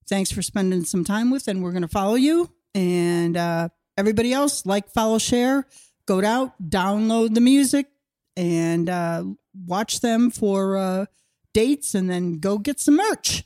Thanks 0.09 0.31
for 0.31 0.41
spending 0.41 0.85
some 0.85 1.05
time 1.05 1.31
with 1.31 1.49
and 1.49 1.63
we're 1.63 1.73
going 1.73 1.83
to 1.83 1.89
follow 1.89 2.15
you. 2.15 2.53
And 2.75 3.37
uh, 3.37 3.71
everybody 3.97 4.33
else 4.33 4.65
like 4.65 4.89
follow 4.89 5.19
share 5.19 5.67
go 6.07 6.25
out 6.25 6.53
download 6.63 7.35
the 7.35 7.41
music 7.41 7.87
and 8.37 8.89
uh, 8.89 9.25
watch 9.67 10.01
them 10.01 10.31
for 10.31 10.77
uh, 10.77 11.07
dates 11.53 11.95
and 11.95 12.09
then 12.09 12.39
go 12.39 12.59
get 12.59 12.79
some 12.79 12.97
merch 12.97 13.45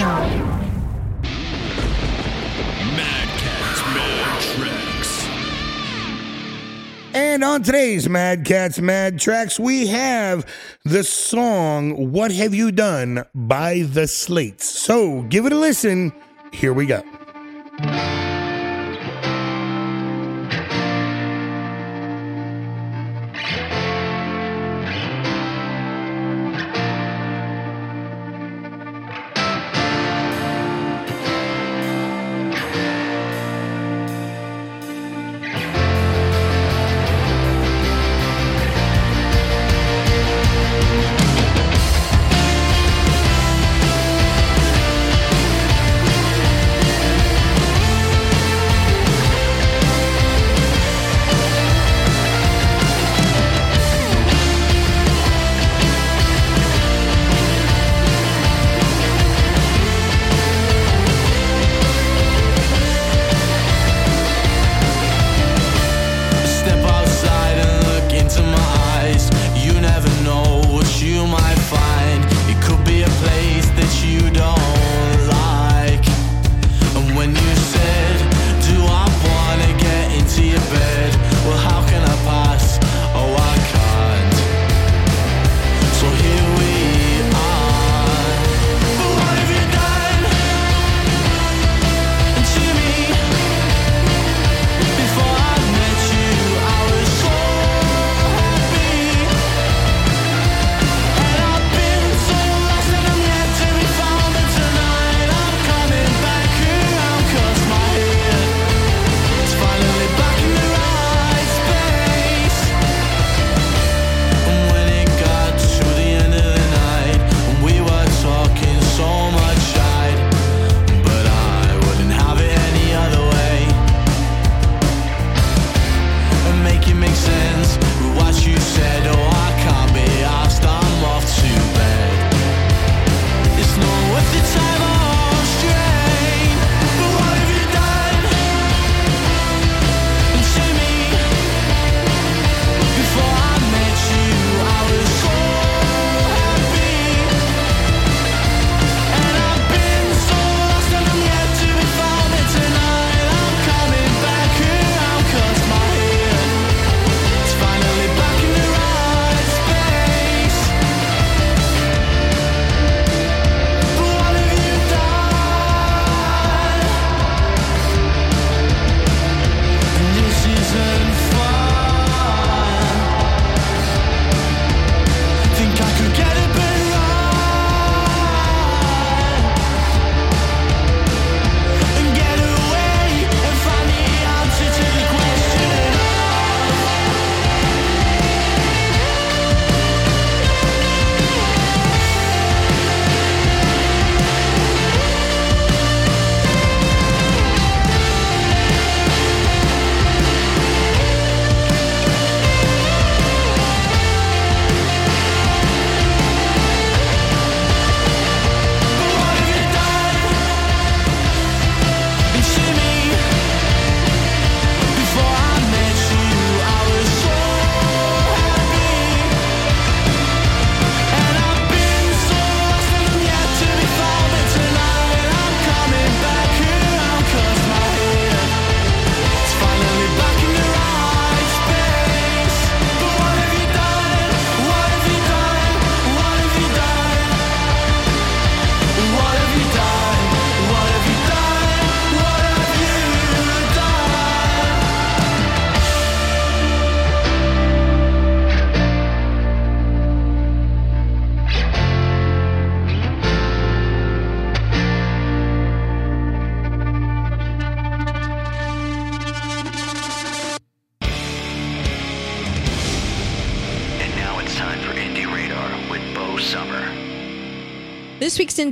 Mad 0.00 0.38
Cats, 3.38 3.82
Mad 3.94 4.42
Tracks. 4.56 5.28
And 7.12 7.44
on 7.44 7.62
today's 7.62 8.08
Madcat's, 8.08 8.78
Mad 8.78 9.20
Tracks, 9.20 9.60
we 9.60 9.88
have 9.88 10.46
the 10.84 11.04
song 11.04 12.12
What 12.12 12.32
Have 12.32 12.54
You 12.54 12.72
Done 12.72 13.26
by 13.34 13.82
The 13.82 14.06
Slates. 14.06 14.64
So 14.64 15.20
give 15.22 15.44
it 15.44 15.52
a 15.52 15.58
listen. 15.58 16.14
Here 16.50 16.72
we 16.72 16.86
go. 16.86 17.02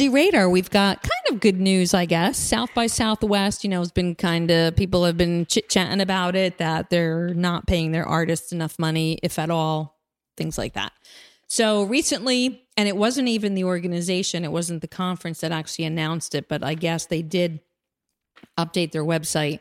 Radar, 0.09 0.49
we've 0.49 0.71
got 0.71 1.03
kind 1.03 1.35
of 1.35 1.41
good 1.41 1.61
news, 1.61 1.95
I 1.95 2.05
guess. 2.05 2.39
South 2.39 2.73
by 2.75 2.87
Southwest, 2.87 3.65
you 3.65 3.71
know, 3.71 3.81
has 3.81 3.93
been 3.93 4.15
kind 4.15 4.51
of, 4.51 4.77
people 4.77 5.05
have 5.05 5.17
been 5.17 5.47
chit 5.47 5.69
chatting 5.69 6.01
about 6.01 6.37
it, 6.37 6.59
that 6.59 6.91
they're 6.91 7.35
not 7.35 7.67
paying 7.67 7.93
their 7.93 8.07
artists 8.07 8.53
enough 8.53 8.79
money, 8.79 9.19
if 9.23 9.39
at 9.39 9.51
all, 9.51 9.99
things 10.37 10.59
like 10.59 10.75
that. 10.75 10.93
So 11.47 11.85
recently, 11.85 12.63
and 12.77 12.89
it 12.89 12.97
wasn't 12.97 13.29
even 13.29 13.55
the 13.55 13.65
organization, 13.65 14.45
it 14.45 14.53
wasn't 14.53 14.83
the 14.83 14.89
conference 14.89 15.41
that 15.41 15.53
actually 15.53 15.87
announced 15.87 16.35
it, 16.35 16.49
but 16.49 16.63
I 16.63 16.75
guess 16.75 17.07
they 17.07 17.23
did 17.23 17.61
update 18.59 18.93
their 18.93 19.05
website 19.05 19.61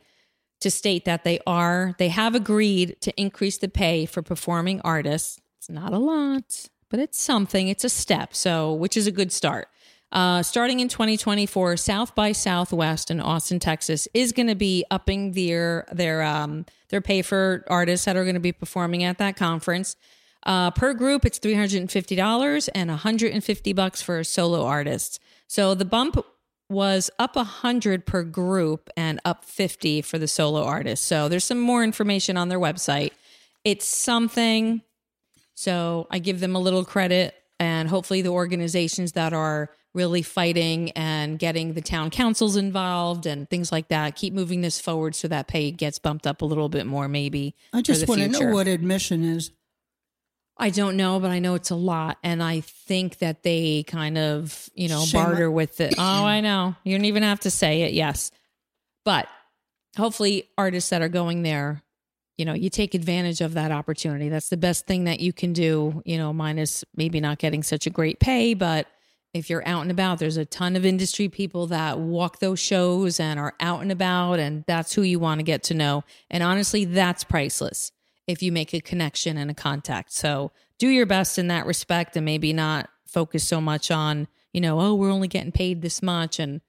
to 0.61 0.71
state 0.71 1.05
that 1.05 1.23
they 1.23 1.39
are, 1.47 1.95
they 1.97 2.09
have 2.09 2.35
agreed 2.35 2.97
to 3.01 3.19
increase 3.19 3.57
the 3.57 3.69
pay 3.69 4.05
for 4.05 4.21
performing 4.21 4.81
artists. 4.81 5.39
It's 5.57 5.69
not 5.69 5.93
a 5.93 5.99
lot, 5.99 6.67
but 6.89 6.99
it's 6.99 7.19
something, 7.19 7.67
it's 7.67 7.83
a 7.83 7.89
step. 7.89 8.35
So, 8.35 8.73
which 8.73 8.97
is 8.97 9.07
a 9.07 9.11
good 9.11 9.31
start. 9.31 9.69
Uh, 10.11 10.41
starting 10.41 10.79
in 10.79 10.87
2024, 10.87 11.75
South 11.75 12.15
by 12.15 12.31
Southwest 12.31 13.11
in 13.11 13.19
Austin, 13.19 13.59
Texas, 13.59 14.07
is 14.13 14.31
going 14.31 14.47
to 14.47 14.55
be 14.55 14.85
upping 14.89 15.33
their 15.33 15.85
their 15.91 16.23
um, 16.23 16.65
their 16.89 17.01
pay 17.01 17.21
for 17.21 17.65
artists 17.67 18.05
that 18.05 18.15
are 18.15 18.23
going 18.23 18.35
to 18.35 18.39
be 18.39 18.53
performing 18.53 19.03
at 19.03 19.17
that 19.17 19.35
conference. 19.35 19.97
Uh, 20.43 20.71
per 20.71 20.93
group, 20.93 21.25
it's 21.25 21.39
three 21.39 21.55
hundred 21.55 21.81
and 21.81 21.91
fifty 21.91 22.15
dollars 22.15 22.69
and 22.69 22.89
one 22.89 22.99
hundred 22.99 23.33
and 23.33 23.43
fifty 23.43 23.73
bucks 23.73 24.01
for 24.01 24.23
solo 24.23 24.65
artist. 24.65 25.19
So 25.47 25.75
the 25.75 25.83
bump 25.83 26.23
was 26.69 27.09
up 27.19 27.35
a 27.35 27.43
hundred 27.43 28.05
per 28.05 28.23
group 28.23 28.89
and 28.95 29.19
up 29.25 29.43
fifty 29.43 30.01
for 30.01 30.17
the 30.17 30.27
solo 30.27 30.63
artist. 30.63 31.03
So 31.03 31.27
there's 31.27 31.43
some 31.43 31.59
more 31.59 31.83
information 31.83 32.37
on 32.37 32.47
their 32.47 32.59
website. 32.59 33.11
It's 33.65 33.85
something. 33.85 34.83
So 35.53 36.07
I 36.09 36.19
give 36.19 36.39
them 36.39 36.55
a 36.55 36.59
little 36.59 36.85
credit, 36.85 37.35
and 37.59 37.89
hopefully 37.89 38.21
the 38.21 38.29
organizations 38.29 39.11
that 39.13 39.33
are 39.33 39.69
really 39.93 40.21
fighting 40.21 40.91
and 40.91 41.39
getting 41.39 41.73
the 41.73 41.81
town 41.81 42.09
councils 42.09 42.55
involved 42.55 43.25
and 43.25 43.49
things 43.49 43.71
like 43.71 43.87
that 43.87 44.15
keep 44.15 44.33
moving 44.33 44.61
this 44.61 44.79
forward 44.79 45.15
so 45.15 45.27
that 45.27 45.47
pay 45.47 45.71
gets 45.71 45.97
bumped 45.97 46.27
up 46.27 46.41
a 46.41 46.45
little 46.45 46.69
bit 46.69 46.85
more 46.85 47.07
maybe 47.07 47.55
I 47.73 47.81
just 47.81 48.07
want 48.07 48.21
to 48.21 48.27
know 48.27 48.53
what 48.53 48.67
admission 48.67 49.23
is. 49.23 49.51
I 50.59 50.71
don't 50.71 50.97
know, 50.97 51.19
but 51.19 51.29
I 51.29 51.37
know 51.37 51.53
it's 51.53 51.69
a 51.69 51.75
lot, 51.75 52.17
and 52.23 52.41
I 52.41 52.61
think 52.61 53.19
that 53.19 53.43
they 53.43 53.83
kind 53.83 54.17
of, 54.17 54.69
you 54.73 54.87
know, 54.89 55.05
Shame 55.05 55.23
barter 55.23 55.47
on- 55.47 55.53
with 55.53 55.79
it. 55.79 55.93
Oh, 55.99 56.25
I 56.25 56.41
know. 56.41 56.75
You 56.83 56.97
don't 56.97 57.05
even 57.05 57.21
have 57.21 57.41
to 57.41 57.51
say 57.51 57.83
it. 57.83 57.93
Yes, 57.93 58.31
but 59.05 59.27
hopefully, 59.95 60.49
artists 60.57 60.89
that 60.89 61.03
are 61.03 61.09
going 61.09 61.43
there, 61.43 61.83
you 62.39 62.45
know, 62.45 62.53
you 62.53 62.71
take 62.71 62.95
advantage 62.95 63.41
of 63.41 63.53
that 63.53 63.71
opportunity. 63.71 64.29
That's 64.29 64.49
the 64.49 64.57
best 64.57 64.87
thing 64.87 65.03
that 65.03 65.19
you 65.19 65.31
can 65.31 65.53
do. 65.53 66.01
You 66.05 66.17
know, 66.17 66.33
minus 66.33 66.83
maybe 66.95 67.19
not 67.19 67.37
getting 67.37 67.61
such 67.61 67.85
a 67.85 67.91
great 67.91 68.19
pay, 68.19 68.55
but 68.55 68.87
if 69.37 69.49
you're 69.49 69.67
out 69.67 69.81
and 69.81 69.91
about, 69.91 70.19
there's 70.19 70.37
a 70.37 70.45
ton 70.45 70.75
of 70.75 70.85
industry 70.85 71.29
people 71.29 71.67
that 71.67 71.99
walk 71.99 72.39
those 72.39 72.59
shows 72.59 73.19
and 73.19 73.39
are 73.39 73.53
out 73.59 73.81
and 73.81 73.91
about, 73.91 74.39
and 74.39 74.63
that's 74.67 74.93
who 74.93 75.01
you 75.01 75.19
want 75.19 75.39
to 75.39 75.43
get 75.43 75.63
to 75.63 75.73
know. 75.73 76.03
And 76.29 76.43
honestly, 76.43 76.85
that's 76.85 77.23
priceless 77.23 77.91
if 78.25 78.41
you 78.41 78.51
make 78.51 78.73
a 78.73 78.81
connection 78.81 79.37
and 79.37 79.49
a 79.49 79.53
contact. 79.53 80.11
So 80.11 80.51
do 80.79 80.87
your 80.87 81.05
best 81.05 81.39
in 81.39 81.47
that 81.47 81.65
respect 81.65 82.15
and 82.15 82.25
maybe 82.25 82.51
not 82.51 82.89
focus 83.07 83.47
so 83.47 83.61
much 83.61 83.89
on, 83.91 84.27
you 84.53 84.61
know, 84.61 84.79
oh, 84.79 84.95
we're 84.95 85.11
only 85.11 85.27
getting 85.27 85.51
paid 85.51 85.81
this 85.81 86.01
much. 86.01 86.39
And, 86.39 86.61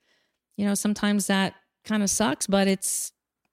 you 0.56 0.64
know, 0.64 0.74
sometimes 0.74 1.26
that 1.26 1.54
kind 1.84 2.02
of 2.02 2.10
sucks, 2.10 2.46
but 2.46 2.68
it's 2.68 3.12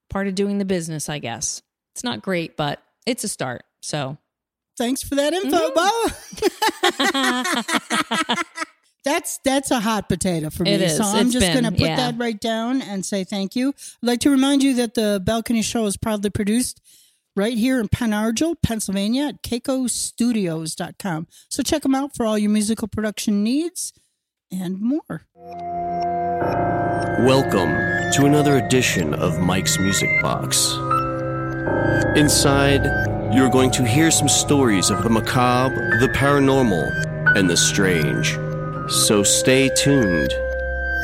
part 0.10 0.28
of 0.28 0.36
doing 0.36 0.60
the 0.60 0.66
business, 0.66 1.10
I 1.10 1.20
guess. 1.20 1.62
It's 1.94 2.04
not 2.04 2.22
great, 2.22 2.56
but 2.58 2.84
it's 3.06 3.24
a 3.24 3.28
start. 3.28 3.64
So 3.82 4.18
Thanks 4.78 5.02
for 5.02 5.16
that 5.16 5.34
info, 5.34 5.72
mm-hmm. 5.72 5.74
Bo. 5.74 6.12
that's 9.06 9.38
that's 9.46 9.72
a 9.72 9.80
hot 9.80 10.10
potato 10.10 10.50
for 10.50 10.64
me. 10.64 10.72
It 10.74 10.82
is. 10.82 10.98
So 10.98 11.04
I'm 11.04 11.28
It's 11.28 11.34
just 11.34 11.54
going 11.54 11.64
to 11.64 11.72
put 11.72 11.80
yeah. 11.82 11.96
that 11.96 12.18
right 12.18 12.40
down 12.40 12.82
and 12.82 13.06
say 13.06 13.24
thank 13.24 13.56
you. 13.56 13.70
I'd 13.70 14.08
like 14.08 14.20
to 14.22 14.32
remind 14.32 14.64
you 14.64 14.74
that 14.76 14.96
the 14.96 15.22
Balcony 15.24 15.62
Show 15.62 15.86
is 15.86 15.96
proudly 15.96 16.32
produced 16.32 16.82
right 17.36 17.58
here 17.58 17.80
in 17.80 17.88
Pen 17.88 18.12
Argyl, 18.12 18.56
Pennsylvania 18.62 19.28
at 19.28 19.44
keikostudios.com. 19.44 21.28
So 21.50 21.64
check 21.64 21.84
them 21.84 21.96
out 21.96 22.16
for 22.16 22.26
all 22.26 22.38
your 22.38 22.50
musical 22.50 22.88
production 22.88 23.44
needs 23.44 23.94
and 24.52 24.82
more. 24.82 25.28
Welcome 27.20 27.72
to 28.14 28.26
another 28.26 28.58
edition 28.58 29.14
of 29.14 29.40
Mike's 29.40 29.78
Music 29.80 30.10
Box. 30.22 30.74
Inside, 32.18 32.86
you're 33.34 33.50
going 33.50 33.72
to 33.72 33.86
hear 33.86 34.10
some 34.10 34.30
stories 34.30 34.90
of 34.90 35.04
the 35.04 35.10
macabre, 35.10 36.00
the 36.00 36.08
paranormal, 36.08 37.36
and 37.38 37.50
the 37.50 37.58
strange. 37.58 38.38
So 38.88 39.24
stay 39.24 39.70
tuned 39.70 40.30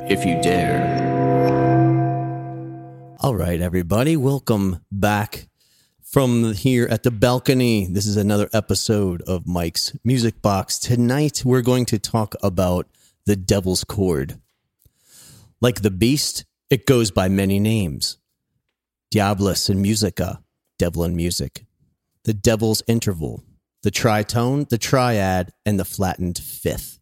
if 0.07 0.23
you 0.23 0.39
dare. 0.43 0.99
All 3.21 3.35
right, 3.35 3.59
everybody, 3.59 4.15
welcome 4.15 4.85
back 4.91 5.47
from 6.03 6.53
here 6.53 6.87
at 6.91 7.01
the 7.01 7.09
balcony. 7.09 7.87
This 7.87 8.05
is 8.05 8.17
another 8.17 8.49
episode 8.53 9.23
of 9.23 9.47
Mike's 9.47 9.97
Music 10.03 10.43
Box. 10.43 10.77
Tonight, 10.77 11.41
we're 11.43 11.63
going 11.63 11.85
to 11.85 11.97
talk 11.97 12.35
about 12.43 12.87
the 13.25 13.35
Devil's 13.35 13.83
Chord. 13.83 14.39
Like 15.59 15.81
the 15.81 15.89
beast, 15.89 16.45
it 16.69 16.85
goes 16.85 17.09
by 17.09 17.29
many 17.29 17.59
names 17.59 18.19
Diabolus 19.11 19.71
in 19.71 19.81
Musica, 19.81 20.43
Devil 20.77 21.03
in 21.03 21.15
Music, 21.15 21.65
the 22.25 22.33
Devil's 22.35 22.83
Interval, 22.85 23.43
the 23.81 23.89
Tritone, 23.89 24.69
the 24.69 24.77
Triad, 24.77 25.51
and 25.65 25.79
the 25.79 25.85
Flattened 25.85 26.37
Fifth. 26.37 27.00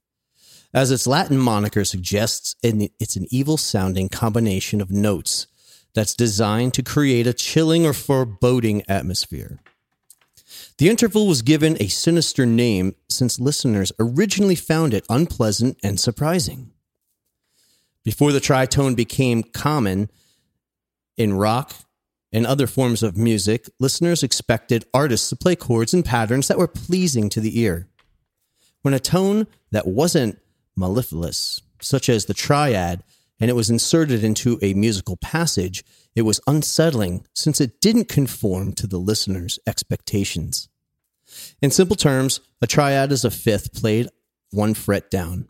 As 0.73 0.91
its 0.91 1.07
Latin 1.07 1.37
moniker 1.37 1.83
suggests, 1.83 2.55
it's 2.61 3.15
an 3.15 3.25
evil 3.31 3.57
sounding 3.57 4.07
combination 4.07 4.81
of 4.81 4.91
notes 4.91 5.47
that's 5.95 6.13
designed 6.13 6.75
to 6.75 6.83
create 6.83 7.25
a 7.25 7.33
chilling 7.33 7.85
or 7.85 7.93
foreboding 7.93 8.83
atmosphere. 8.87 9.59
The 10.77 10.89
interval 10.89 11.27
was 11.27 11.41
given 11.41 11.75
a 11.79 11.87
sinister 11.87 12.45
name 12.45 12.95
since 13.09 13.39
listeners 13.39 13.91
originally 13.99 14.55
found 14.55 14.93
it 14.93 15.05
unpleasant 15.09 15.77
and 15.83 15.99
surprising. 15.99 16.71
Before 18.03 18.31
the 18.31 18.39
tritone 18.39 18.95
became 18.95 19.43
common 19.43 20.09
in 21.17 21.33
rock 21.33 21.73
and 22.31 22.45
other 22.45 22.67
forms 22.67 23.01
of 23.01 23.17
music, 23.17 23.67
listeners 23.79 24.21
expected 24.21 24.85
artists 24.93 25.29
to 25.29 25.35
play 25.35 25.55
chords 25.55 25.93
and 25.93 26.05
patterns 26.05 26.47
that 26.47 26.59
were 26.59 26.67
pleasing 26.67 27.27
to 27.29 27.41
the 27.41 27.59
ear. 27.59 27.87
When 28.83 28.93
a 28.93 28.99
tone 28.99 29.47
that 29.71 29.87
wasn't 29.87 30.39
mellifluous, 30.79 31.61
such 31.81 32.09
as 32.09 32.25
the 32.25 32.33
triad, 32.33 33.03
and 33.39 33.49
it 33.49 33.55
was 33.55 33.69
inserted 33.69 34.23
into 34.23 34.57
a 34.61 34.73
musical 34.73 35.17
passage, 35.17 35.83
it 36.15 36.23
was 36.23 36.41
unsettling 36.47 37.25
since 37.33 37.61
it 37.61 37.79
didn't 37.81 38.09
conform 38.09 38.73
to 38.73 38.87
the 38.87 38.97
listener's 38.97 39.59
expectations. 39.67 40.69
In 41.61 41.71
simple 41.71 41.95
terms, 41.95 42.39
a 42.61 42.67
triad 42.67 43.11
is 43.11 43.23
a 43.23 43.31
fifth 43.31 43.73
played 43.73 44.09
one 44.51 44.73
fret 44.73 45.11
down. 45.11 45.47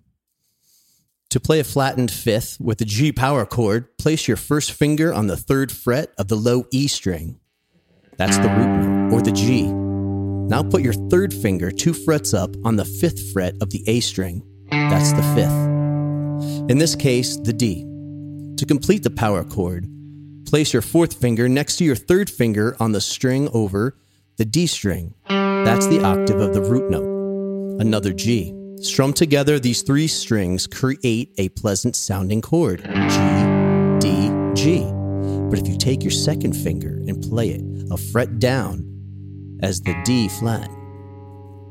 To 1.29 1.39
play 1.39 1.59
a 1.59 1.63
flattened 1.63 2.11
fifth 2.11 2.57
with 2.59 2.81
a 2.81 2.85
G 2.85 3.11
power 3.11 3.45
chord, 3.45 3.97
place 3.97 4.27
your 4.27 4.37
first 4.37 4.71
finger 4.71 5.13
on 5.13 5.27
the 5.27 5.37
third 5.37 5.71
fret 5.71 6.11
of 6.17 6.27
the 6.27 6.35
low 6.35 6.65
E 6.71 6.87
string. 6.87 7.39
That's 8.17 8.37
the 8.37 8.49
root 8.49 8.67
note, 8.67 9.13
or 9.13 9.21
the 9.21 9.31
G. 9.31 9.67
Now 10.49 10.63
put 10.63 10.81
your 10.81 10.93
third 10.93 11.33
finger 11.33 11.71
two 11.71 11.93
frets 11.93 12.33
up 12.33 12.55
on 12.65 12.75
the 12.75 12.85
fifth 12.85 13.31
fret 13.31 13.53
of 13.61 13.69
the 13.69 13.83
A 13.87 13.99
string. 13.99 14.43
That's 14.71 15.13
the 15.13 15.23
fifth. 15.35 16.69
In 16.69 16.77
this 16.77 16.95
case, 16.95 17.37
the 17.37 17.53
D. 17.53 17.85
To 18.57 18.65
complete 18.65 19.03
the 19.03 19.09
power 19.09 19.43
chord, 19.43 19.87
place 20.45 20.73
your 20.73 20.81
fourth 20.81 21.13
finger 21.13 21.47
next 21.47 21.77
to 21.77 21.83
your 21.83 21.95
third 21.95 22.29
finger 22.29 22.75
on 22.79 22.91
the 22.91 23.01
string 23.01 23.49
over 23.53 23.97
the 24.37 24.45
D 24.45 24.67
string. 24.67 25.13
That's 25.27 25.87
the 25.87 26.03
octave 26.03 26.39
of 26.39 26.53
the 26.53 26.61
root 26.61 26.89
note. 26.89 27.81
Another 27.81 28.13
G. 28.13 28.53
Strum 28.81 29.13
together, 29.13 29.59
these 29.59 29.81
three 29.81 30.07
strings 30.07 30.65
create 30.65 31.33
a 31.37 31.49
pleasant 31.49 31.95
sounding 31.95 32.41
chord 32.41 32.81
G, 32.83 33.99
D, 33.99 34.31
G. 34.53 34.85
But 35.49 35.59
if 35.59 35.67
you 35.67 35.77
take 35.77 36.03
your 36.03 36.11
second 36.11 36.53
finger 36.53 36.89
and 37.07 37.21
play 37.21 37.49
it 37.49 37.61
a 37.91 37.97
fret 37.97 38.39
down 38.39 38.85
as 39.61 39.81
the 39.81 39.99
D 40.05 40.29
flat, 40.29 40.69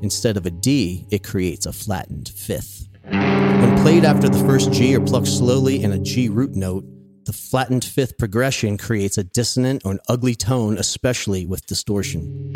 instead 0.02 0.36
of 0.36 0.44
a 0.46 0.50
D, 0.50 1.06
it 1.10 1.24
creates 1.24 1.64
a 1.64 1.72
flattened 1.72 2.28
fifth. 2.28 2.87
When 3.10 3.76
played 3.78 4.04
after 4.04 4.28
the 4.28 4.38
first 4.46 4.72
G 4.72 4.94
or 4.94 5.00
plucked 5.00 5.28
slowly 5.28 5.82
in 5.82 5.92
a 5.92 5.98
G 5.98 6.28
root 6.28 6.54
note, 6.54 6.84
the 7.24 7.32
flattened 7.32 7.84
fifth 7.84 8.16
progression 8.18 8.78
creates 8.78 9.18
a 9.18 9.24
dissonant 9.24 9.82
or 9.84 9.92
an 9.92 10.00
ugly 10.08 10.34
tone, 10.34 10.78
especially 10.78 11.44
with 11.44 11.66
distortion. 11.66 12.52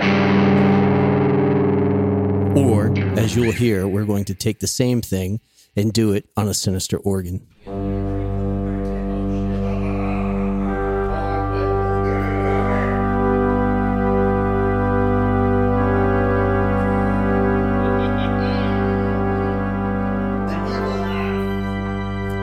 Or, 2.57 2.93
as 3.19 3.37
you'll 3.37 3.53
hear, 3.53 3.87
we're 3.87 4.05
going 4.05 4.25
to 4.27 4.35
take 4.35 4.61
the 4.61 4.67
same 4.67 5.03
thing 5.03 5.41
and 5.77 5.93
do 5.93 6.13
it 6.13 6.29
on 6.37 6.49
a 6.49 6.55
sinister 6.55 6.99
organ. 6.99 7.47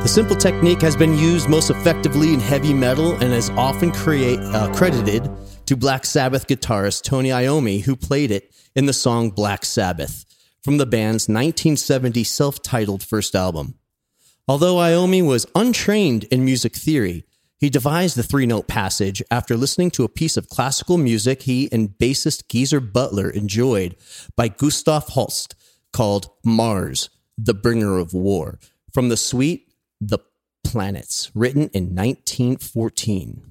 Simple 0.09 0.35
technique 0.35 0.81
has 0.81 0.95
been 0.95 1.15
used 1.15 1.47
most 1.47 1.69
effectively 1.69 2.33
in 2.33 2.39
heavy 2.39 2.73
metal 2.73 3.13
and 3.17 3.31
is 3.31 3.51
often 3.51 3.91
create, 3.91 4.39
uh, 4.39 4.73
credited 4.73 5.29
to 5.67 5.77
Black 5.77 6.03
Sabbath 6.03 6.47
guitarist 6.47 7.03
Tony 7.03 7.29
Iommi, 7.29 7.83
who 7.83 7.95
played 7.95 8.31
it 8.31 8.51
in 8.75 8.87
the 8.87 8.93
song 8.93 9.29
Black 9.29 9.63
Sabbath 9.63 10.25
from 10.63 10.77
the 10.79 10.87
band's 10.87 11.29
1970 11.29 12.23
self 12.23 12.59
titled 12.63 13.03
first 13.03 13.35
album. 13.35 13.75
Although 14.47 14.77
Iommi 14.77 15.23
was 15.23 15.45
untrained 15.53 16.23
in 16.25 16.43
music 16.43 16.75
theory, 16.75 17.25
he 17.59 17.69
devised 17.69 18.17
the 18.17 18.23
three 18.23 18.47
note 18.47 18.67
passage 18.67 19.21
after 19.29 19.55
listening 19.55 19.91
to 19.91 20.05
a 20.05 20.09
piece 20.09 20.37
of 20.37 20.49
classical 20.49 20.97
music 20.97 21.43
he 21.43 21.69
and 21.71 21.89
bassist 21.99 22.47
Geezer 22.47 22.79
Butler 22.79 23.29
enjoyed 23.29 23.95
by 24.35 24.47
Gustav 24.47 25.09
Holst 25.09 25.53
called 25.93 26.31
Mars, 26.43 27.11
the 27.37 27.53
Bringer 27.53 27.99
of 27.99 28.15
War, 28.15 28.57
from 28.91 29.09
the 29.09 29.17
suite 29.17 29.68
The 30.01 30.19
Planets, 30.63 31.29
written 31.33 31.69
in 31.73 31.95
1914. 31.95 33.41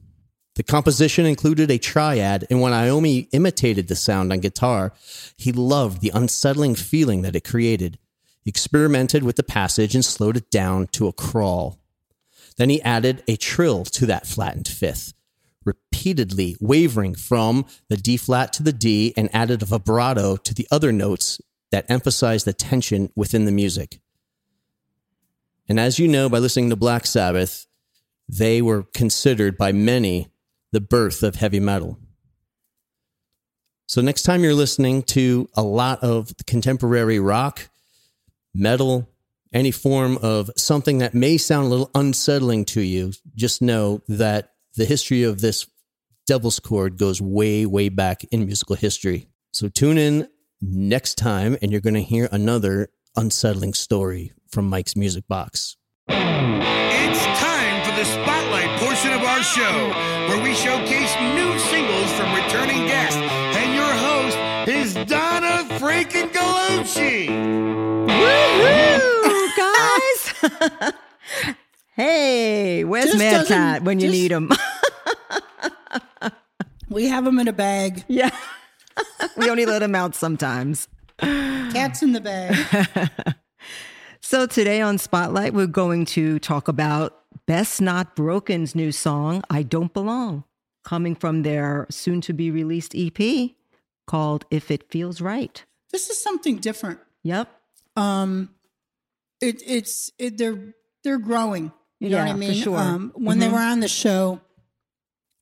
The 0.54 0.62
composition 0.62 1.26
included 1.26 1.70
a 1.70 1.78
triad, 1.78 2.46
and 2.48 2.60
when 2.60 2.72
Iommi 2.72 3.28
imitated 3.32 3.88
the 3.88 3.94
sound 3.94 4.32
on 4.32 4.40
guitar, 4.40 4.92
he 5.36 5.52
loved 5.52 6.00
the 6.00 6.10
unsettling 6.14 6.74
feeling 6.74 7.22
that 7.22 7.36
it 7.36 7.44
created. 7.44 7.98
He 8.44 8.48
experimented 8.48 9.24
with 9.24 9.36
the 9.36 9.42
passage 9.42 9.94
and 9.94 10.04
slowed 10.04 10.36
it 10.36 10.50
down 10.50 10.86
to 10.92 11.06
a 11.06 11.12
crawl. 11.12 11.78
Then 12.56 12.70
he 12.70 12.80
added 12.82 13.22
a 13.28 13.36
trill 13.36 13.84
to 13.84 14.06
that 14.06 14.26
flattened 14.26 14.68
fifth, 14.68 15.12
repeatedly 15.64 16.56
wavering 16.60 17.14
from 17.14 17.66
the 17.88 17.96
D 17.96 18.16
flat 18.16 18.52
to 18.54 18.62
the 18.62 18.72
D 18.72 19.12
and 19.16 19.28
added 19.34 19.62
a 19.62 19.66
vibrato 19.66 20.36
to 20.36 20.54
the 20.54 20.66
other 20.70 20.92
notes 20.92 21.40
that 21.72 21.90
emphasized 21.90 22.46
the 22.46 22.54
tension 22.54 23.12
within 23.14 23.44
the 23.44 23.52
music. 23.52 24.00
And 25.68 25.78
as 25.78 25.98
you 25.98 26.08
know 26.08 26.28
by 26.28 26.38
listening 26.38 26.70
to 26.70 26.76
Black 26.76 27.06
Sabbath, 27.06 27.66
they 28.28 28.62
were 28.62 28.84
considered 28.94 29.56
by 29.56 29.72
many 29.72 30.28
the 30.72 30.80
birth 30.80 31.22
of 31.22 31.36
heavy 31.36 31.60
metal. 31.60 31.98
So 33.86 34.02
next 34.02 34.22
time 34.22 34.42
you're 34.42 34.54
listening 34.54 35.02
to 35.04 35.48
a 35.54 35.62
lot 35.62 36.02
of 36.02 36.30
contemporary 36.46 37.18
rock, 37.18 37.70
metal, 38.54 39.08
any 39.52 39.70
form 39.70 40.18
of 40.18 40.50
something 40.56 40.98
that 40.98 41.14
may 41.14 41.38
sound 41.38 41.66
a 41.66 41.70
little 41.70 41.90
unsettling 41.94 42.66
to 42.66 42.82
you, 42.82 43.12
just 43.34 43.62
know 43.62 44.02
that 44.08 44.52
the 44.76 44.84
history 44.84 45.22
of 45.22 45.40
this 45.40 45.66
devil's 46.26 46.60
chord 46.60 46.98
goes 46.98 47.22
way, 47.22 47.64
way 47.64 47.88
back 47.88 48.24
in 48.24 48.44
musical 48.44 48.76
history. 48.76 49.26
So 49.52 49.68
tune 49.68 49.96
in 49.96 50.28
next 50.60 51.16
time 51.16 51.56
and 51.62 51.72
you're 51.72 51.80
going 51.80 51.94
to 51.94 52.02
hear 52.02 52.28
another 52.30 52.90
unsettling 53.16 53.72
story 53.72 54.32
from 54.48 54.68
Mike's 54.68 54.96
Music 54.96 55.24
Box. 55.28 55.76
It's 56.08 57.24
time 57.40 57.84
for 57.84 57.92
the 57.98 58.04
spotlight 58.04 58.80
portion 58.80 59.12
of 59.12 59.22
our 59.22 59.42
show, 59.42 59.88
where 60.28 60.42
we 60.42 60.54
showcase 60.54 61.14
new 61.34 61.58
singles 61.58 62.12
from 62.12 62.34
returning 62.34 62.86
guests. 62.86 63.16
And 63.18 63.74
your 63.74 63.92
host 63.92 64.68
is 64.68 64.94
Donna 65.08 65.64
freaking 65.78 66.30
Gallucci. 66.32 67.28
Woohoo, 68.08 69.48
guys! 70.82 70.92
hey, 71.96 72.84
where's 72.84 73.12
Just 73.12 73.18
Madcat 73.50 73.82
when 73.82 74.00
you 74.00 74.08
just- 74.08 74.12
need 74.20 74.32
him? 74.32 74.50
We 76.90 77.06
have 77.08 77.26
him 77.26 77.38
in 77.38 77.48
a 77.48 77.52
bag. 77.52 78.02
yeah, 78.08 78.30
we 79.36 79.50
only 79.50 79.66
let 79.66 79.82
him 79.82 79.94
out 79.94 80.14
sometimes. 80.14 80.88
Cats 81.20 82.02
in 82.02 82.12
the 82.12 82.20
bag. 82.22 82.56
So 84.28 84.44
today 84.44 84.82
on 84.82 84.98
Spotlight, 84.98 85.54
we're 85.54 85.66
going 85.66 86.04
to 86.04 86.38
talk 86.38 86.68
about 86.68 87.18
Best 87.46 87.80
Not 87.80 88.14
Broken's 88.14 88.74
new 88.74 88.92
song, 88.92 89.42
I 89.48 89.62
Don't 89.62 89.90
Belong, 89.94 90.44
coming 90.84 91.14
from 91.14 91.44
their 91.44 91.86
soon 91.88 92.20
to 92.20 92.34
be 92.34 92.50
released 92.50 92.94
EP 92.94 93.52
called 94.06 94.44
If 94.50 94.70
It 94.70 94.90
Feels 94.90 95.22
Right. 95.22 95.64
This 95.92 96.10
is 96.10 96.22
something 96.22 96.58
different. 96.58 97.00
Yep. 97.22 97.48
Um, 97.96 98.50
it, 99.40 99.62
it's 99.66 100.10
it, 100.18 100.36
they're 100.36 100.74
they're 101.04 101.16
growing. 101.16 101.72
You 101.98 102.10
know 102.10 102.18
what 102.18 102.28
I 102.28 102.32
for 102.32 102.36
mean? 102.36 102.52
sure. 102.52 102.76
Um, 102.76 103.12
when 103.14 103.38
they 103.38 103.46
Mhm. 103.48 103.52
were 103.52 103.58
on 103.60 103.80
the 103.80 103.88
show, 103.88 104.42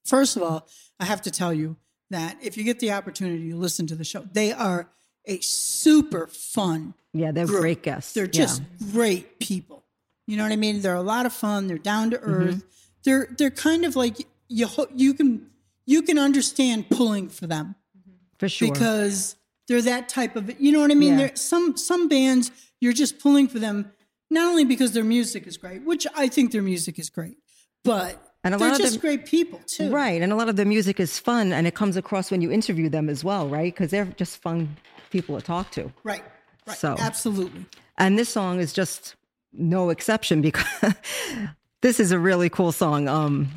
first 0.05 0.37
of 0.37 0.45
all, 0.45 0.69
I 1.01 1.07
have 1.07 1.23
to 1.23 1.33
tell 1.33 1.53
you 1.53 1.75
that 2.11 2.39
if 2.41 2.57
you 2.57 2.63
get 2.63 2.79
the 2.79 2.93
opportunity 2.93 3.51
to 3.51 3.57
listen 3.57 3.89
to 3.89 3.97
the 3.97 4.05
show, 4.05 4.29
they 4.31 4.53
are 4.53 4.93
a 5.27 5.41
super 5.41 6.27
fun. 6.27 6.95
Yeah, 7.13 7.33
they're 7.33 7.47
group. 7.47 7.61
great 7.61 7.83
guests. 7.83 8.13
They're 8.13 8.25
Yeah. 8.25 8.31
just 8.31 8.63
great 8.93 9.39
people. 9.39 9.85
You 10.27 10.37
know 10.37 10.43
what 10.43 10.53
I 10.53 10.57
mean? 10.57 10.81
They're 10.83 10.95
a 10.95 11.03
lot 11.03 11.25
of 11.27 11.33
fun. 11.33 11.67
They're 11.67 11.79
down 11.79 12.11
to 12.11 12.21
earth. 12.21 12.57
Mm-hmm. 12.57 12.67
They're 13.05 13.29
they're 13.39 13.51
kind 13.51 13.85
of 13.85 13.97
like 13.97 14.19
you. 14.49 14.67
You 14.95 15.15
can 15.15 15.47
you 15.87 16.03
can 16.03 16.19
understand 16.19 16.89
pulling 16.91 17.29
for 17.29 17.47
them 17.47 17.75
for 18.39 18.49
sure. 18.49 18.73
because 18.73 19.37
they're 19.69 19.83
that 19.83 20.09
type 20.09 20.35
of 20.37 20.61
you 20.61 20.73
know 20.73 20.81
what 20.81 20.91
I 20.91 20.95
mean. 20.95 21.19
Yeah. 21.19 21.31
Some 21.35 21.77
some 21.77 22.09
bands 22.09 22.51
you're 22.81 22.93
just 22.93 23.19
pulling 23.19 23.49
for 23.49 23.59
them 23.59 23.93
not 24.31 24.49
only 24.51 24.65
because 24.65 24.93
their 24.93 25.05
music 25.05 25.47
is 25.47 25.57
great, 25.57 25.83
which 25.83 26.07
I 26.17 26.29
think 26.29 26.51
their 26.53 26.63
music 26.63 26.99
is 26.99 27.09
great, 27.09 27.39
but 27.85 28.21
And 28.43 28.53
a 28.55 28.59
they're 28.59 28.69
lot 28.69 28.75
of 28.81 28.83
just 28.83 28.95
them- 28.95 29.01
great 29.01 29.27
people 29.27 29.61
too. 29.67 29.91
Right. 29.91 30.21
And 30.21 30.33
a 30.33 30.37
lot 30.37 30.49
of 30.49 30.57
the 30.57 30.65
music 30.65 30.99
is 30.99 31.19
fun 31.21 31.53
and 31.53 31.67
it 31.69 31.75
comes 31.77 31.97
across 31.97 32.31
when 32.33 32.43
you 32.43 32.51
interview 32.51 32.89
them 32.89 33.09
as 33.09 33.23
well, 33.23 33.49
right? 33.49 33.73
Because 33.73 33.93
they're 33.93 34.07
just 34.17 34.43
fun 34.43 34.77
people 35.11 35.37
to 35.39 35.45
talk 35.45 35.71
to. 35.73 35.93
Right. 36.05 36.23
Right. 36.67 36.77
So- 36.77 36.97
absolutely. 36.99 37.65
And 37.99 38.19
this 38.19 38.29
song 38.29 38.61
is 38.61 38.73
just 38.73 39.15
no 39.53 39.91
exception 39.91 40.43
because 40.43 40.67
this 41.81 41.99
is 41.99 42.13
a 42.13 42.19
really 42.19 42.51
cool 42.51 42.73
song. 42.73 43.09
Um, 43.09 43.49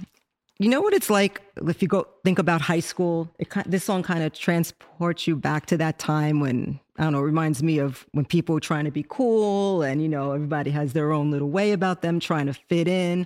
you 0.60 0.68
know 0.68 0.82
what 0.82 0.93
it's 0.93 1.10
like 1.10 1.41
if 1.68 1.82
you 1.82 1.88
go 1.88 2.06
think 2.26 2.38
about 2.38 2.60
high 2.62 2.82
school. 2.82 3.30
It, 3.39 3.50
this 3.66 3.86
song 3.86 4.04
kind 4.04 4.24
of 4.24 4.34
transports 4.34 5.26
you 5.26 5.38
back 5.38 5.66
to 5.68 5.78
that 5.78 6.00
time 6.00 6.41
when 6.41 6.80
I 6.97 7.04
don't 7.04 7.14
know. 7.14 7.22
Reminds 7.22 7.64
me 7.64 7.80
of 7.80 8.06
when 8.12 8.26
people 8.26 8.54
were 8.56 8.60
trying 8.60 8.84
to 8.84 8.91
be 8.91 9.06
cool, 9.08 9.82
and 9.84 10.02
you 10.02 10.10
know 10.10 10.34
everybody 10.34 10.70
has 10.72 10.91
their 10.91 11.14
own 11.14 11.32
little 11.32 11.50
way 11.50 11.72
about 11.72 12.02
them 12.02 12.20
trying 12.20 12.47
to 12.47 12.54
fit 12.54 12.89
in, 12.89 13.26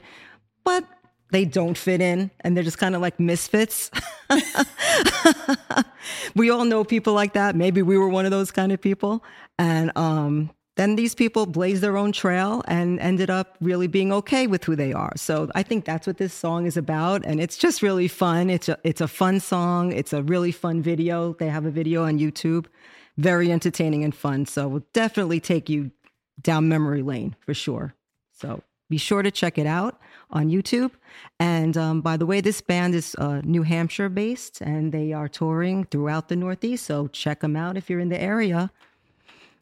but 0.63 0.85
they 1.33 1.45
don't 1.45 1.75
fit 1.75 1.99
in, 1.99 2.29
and 2.41 2.55
they're 2.55 2.63
just 2.63 2.77
kind 2.77 2.93
of 2.93 3.01
like 3.01 3.19
misfits. 3.19 3.89
we 6.35 6.51
all 6.51 6.63
know 6.63 6.83
people 6.83 7.13
like 7.13 7.33
that. 7.33 7.55
Maybe 7.55 7.81
we 7.81 7.97
were 7.97 8.07
one 8.07 8.25
of 8.25 8.31
those 8.31 8.51
kind 8.51 8.71
of 8.71 8.79
people. 8.79 9.23
And 9.57 9.91
um, 9.97 10.51
then 10.75 10.95
these 10.95 11.15
people 11.15 11.47
blazed 11.47 11.81
their 11.81 11.97
own 11.97 12.11
trail 12.11 12.63
and 12.67 12.99
ended 12.99 13.31
up 13.31 13.57
really 13.61 13.87
being 13.87 14.13
okay 14.13 14.45
with 14.45 14.63
who 14.63 14.75
they 14.75 14.93
are. 14.93 15.13
So 15.15 15.49
I 15.55 15.63
think 15.63 15.85
that's 15.85 16.05
what 16.05 16.17
this 16.17 16.35
song 16.35 16.67
is 16.67 16.77
about. 16.77 17.25
And 17.25 17.41
it's 17.41 17.57
just 17.57 17.81
really 17.81 18.07
fun. 18.07 18.51
It's 18.51 18.69
a, 18.69 18.77
it's 18.83 19.01
a 19.01 19.07
fun 19.07 19.39
song. 19.39 19.91
It's 19.91 20.13
a 20.13 20.21
really 20.21 20.51
fun 20.51 20.83
video. 20.83 21.33
They 21.33 21.49
have 21.49 21.65
a 21.65 21.71
video 21.71 22.05
on 22.05 22.19
YouTube. 22.19 22.67
Very 23.17 23.51
entertaining 23.51 24.03
and 24.03 24.13
fun. 24.13 24.45
So 24.45 24.67
we'll 24.67 24.85
definitely 24.93 25.39
take 25.39 25.67
you 25.67 25.89
down 26.39 26.69
memory 26.69 27.01
lane 27.01 27.35
for 27.39 27.55
sure. 27.55 27.95
So 28.33 28.61
be 28.87 28.97
sure 28.97 29.23
to 29.23 29.31
check 29.31 29.57
it 29.57 29.65
out 29.65 29.99
on 30.33 30.49
YouTube. 30.49 30.91
And 31.39 31.77
um, 31.77 32.01
by 32.01 32.17
the 32.17 32.25
way, 32.25 32.41
this 32.41 32.59
band 32.59 32.95
is 32.95 33.15
uh, 33.17 33.41
New 33.43 33.63
Hampshire 33.63 34.09
based 34.09 34.59
and 34.59 34.91
they 34.91 35.13
are 35.13 35.29
touring 35.29 35.85
throughout 35.85 36.27
the 36.27 36.35
Northeast. 36.35 36.85
So 36.85 37.07
check 37.07 37.39
them 37.39 37.55
out 37.55 37.77
if 37.77 37.89
you're 37.89 37.99
in 37.99 38.09
the 38.09 38.21
area. 38.21 38.71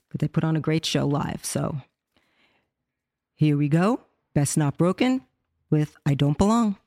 But 0.09 0.19
they 0.19 0.27
put 0.27 0.43
on 0.43 0.55
a 0.55 0.59
great 0.59 0.85
show 0.85 1.05
live. 1.05 1.45
So 1.45 1.77
here 3.35 3.57
we 3.57 3.69
go. 3.69 4.01
Best 4.33 4.57
Not 4.57 4.77
Broken 4.77 5.21
with 5.69 5.95
I 6.05 6.15
Don't 6.15 6.37
Belong. 6.37 6.77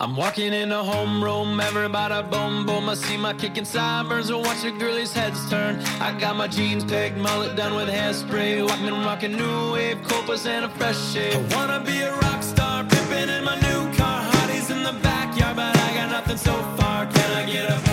I'm 0.00 0.16
walking 0.16 0.52
in 0.52 0.72
a 0.72 0.82
homeroom, 0.82 1.62
everybody 1.62 2.28
boom 2.28 2.66
boom. 2.66 2.88
I 2.88 2.94
see 2.94 3.16
my 3.16 3.32
kicking 3.32 3.64
sideburns 3.64 4.28
and 4.28 4.44
watch 4.44 4.62
the 4.62 4.72
girlies' 4.72 5.12
heads 5.12 5.48
turn. 5.48 5.80
I 6.00 6.18
got 6.18 6.36
my 6.36 6.48
jeans 6.48 6.84
pegged, 6.84 7.16
mullet 7.16 7.54
done 7.54 7.76
with 7.76 7.88
hairspray. 7.88 8.66
Walking 8.66 8.90
rocking 9.04 9.36
new 9.36 9.72
wave, 9.72 10.02
copas 10.02 10.46
and 10.46 10.64
a 10.64 10.68
fresh 10.68 10.98
shave. 11.12 11.36
I 11.52 11.56
wanna 11.56 11.84
be 11.84 12.00
a 12.00 12.12
rock 12.12 12.42
star, 12.42 12.82
pimping 12.82 13.28
in 13.28 13.44
my 13.44 13.54
new 13.60 13.94
car. 13.94 14.20
Hotties 14.32 14.70
in 14.70 14.82
the 14.82 14.98
backyard, 15.00 15.56
but 15.56 15.76
I 15.76 15.94
got 15.94 16.10
nothing 16.10 16.38
so 16.38 16.54
far. 16.76 17.06
Can 17.06 17.30
I 17.32 17.46
get 17.46 17.70
up? 17.70 17.84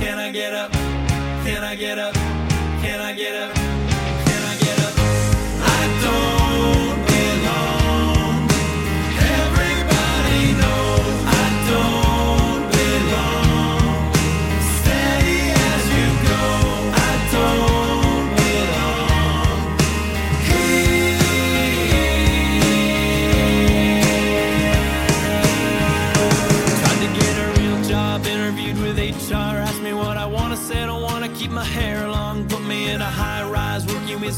Can 0.00 0.18
I 0.18 0.30
get 0.30 0.52
up? 0.52 0.72
Can 0.72 1.64
I 1.64 1.74
get 1.74 1.98
up? 1.98 2.14
Can 2.82 3.00
I 3.00 3.14
get 3.14 3.34
up? 3.34 3.69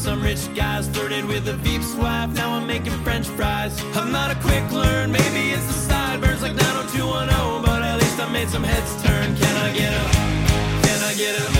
Some 0.03 0.21
rich 0.21 0.53
guys 0.53 0.89
flirted 0.89 1.23
with 1.23 1.47
a 1.47 1.53
Veep's 1.53 1.95
wife. 1.95 2.29
Now 2.33 2.51
I'm 2.51 2.67
making 2.67 2.91
French 3.05 3.25
fries. 3.25 3.81
I'm 3.95 4.11
not 4.11 4.31
a 4.31 4.35
quick 4.41 4.69
learn, 4.69 5.13
maybe 5.13 5.51
it's 5.51 5.65
the 5.65 5.71
sideburns 5.71 6.41
like 6.41 6.55
90210, 6.55 7.63
but 7.63 7.81
at 7.81 7.95
least 8.01 8.19
I 8.19 8.29
made 8.29 8.49
some 8.49 8.63
heads 8.65 9.01
turn. 9.01 9.33
Can 9.37 9.55
I 9.65 9.71
get 9.71 9.93
up? 9.93 10.11
Can 10.83 10.99
I 11.09 11.13
get 11.13 11.39
up? 11.41 11.51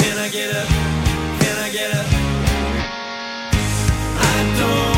Can 0.00 0.18
I 0.18 0.28
get 0.28 0.56
up? 0.56 0.68
Can 1.40 1.56
I 1.66 1.70
get 1.70 1.94
up? 1.94 2.06
I 4.26 4.56
don't 4.58 4.97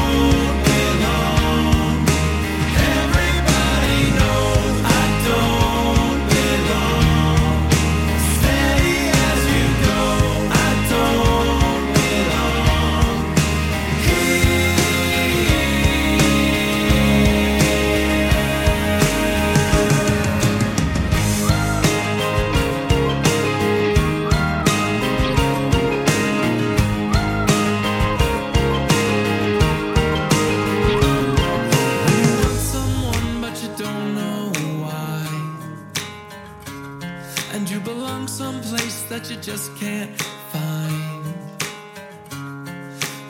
belong 38.21 38.29
someplace 38.29 39.03
that 39.05 39.31
you 39.31 39.37
just 39.37 39.75
can't 39.77 40.11
find. 40.53 41.25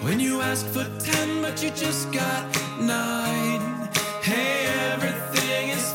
When 0.02 0.18
you 0.20 0.40
ask 0.40 0.66
for 0.66 0.84
ten, 0.98 1.42
but 1.42 1.62
you 1.62 1.70
just 1.70 2.12
got 2.12 2.44
nine. 2.80 3.88
Hey, 4.22 4.66
everything 4.92 5.70
is 5.70 5.92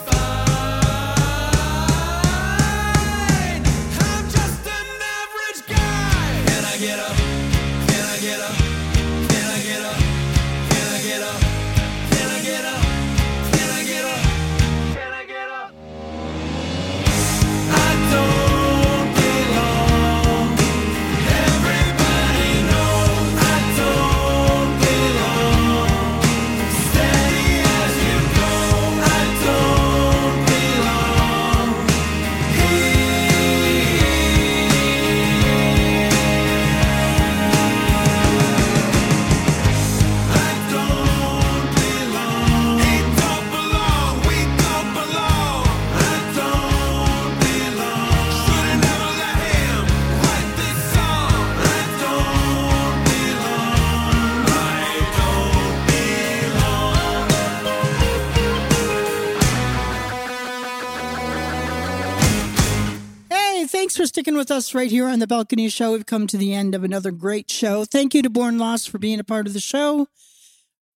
for 64.06 64.10
sticking 64.10 64.38
with 64.38 64.51
us 64.51 64.76
right 64.76 64.91
here 64.91 65.08
on 65.08 65.18
the 65.18 65.26
Balcony 65.26 65.68
Show. 65.68 65.93
We've 65.93 66.06
come 66.06 66.28
to 66.28 66.38
the 66.38 66.53
end 66.53 66.76
of 66.76 66.84
another 66.84 67.10
great 67.10 67.49
show. 67.49 67.86
Thank 67.86 68.14
you 68.14 68.22
to 68.22 68.30
Born 68.30 68.60
Lost 68.60 68.88
for 68.88 68.99
being 68.99 69.20
a 69.20 69.24
part 69.24 69.47
of 69.47 69.53
the 69.53 69.60
show. 69.60 70.08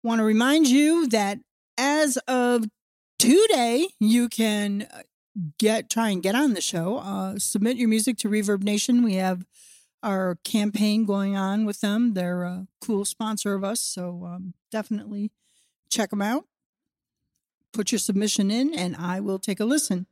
Want 0.04 0.20
to 0.20 0.26
remind 0.26 0.68
you 0.68 1.08
that 1.08 1.40
as 1.78 2.18
of 2.28 2.66
today, 3.18 3.88
you 4.02 4.28
can 4.28 4.90
uh, 4.94 5.04
get 5.58 5.90
try 5.90 6.10
and 6.10 6.22
get 6.22 6.36
on 6.36 6.54
the 6.54 6.60
show. 6.60 6.98
Uh, 6.98 7.40
submit 7.40 7.78
your 7.78 7.88
music 7.88 8.18
to 8.18 8.28
ReverbNation. 8.28 9.06
We 9.06 9.14
have 9.14 9.46
our 10.04 10.38
campaign 10.44 11.06
going 11.06 11.38
on 11.38 11.66
with 11.66 11.80
them. 11.80 12.14
They're 12.14 12.44
a 12.44 12.68
cool 12.82 13.06
sponsor 13.06 13.54
of 13.54 13.64
us, 13.64 13.80
so 13.80 14.26
um, 14.26 14.54
definitely 14.70 15.32
check 15.90 16.10
them 16.10 16.22
out. 16.22 16.44
Put 17.72 17.94
your 17.94 18.00
submission 18.00 18.52
in, 18.52 18.74
and 18.74 18.98
I 18.98 19.22
will 19.22 19.40
take 19.40 19.62
a 19.62 19.66
listen. 19.66 20.08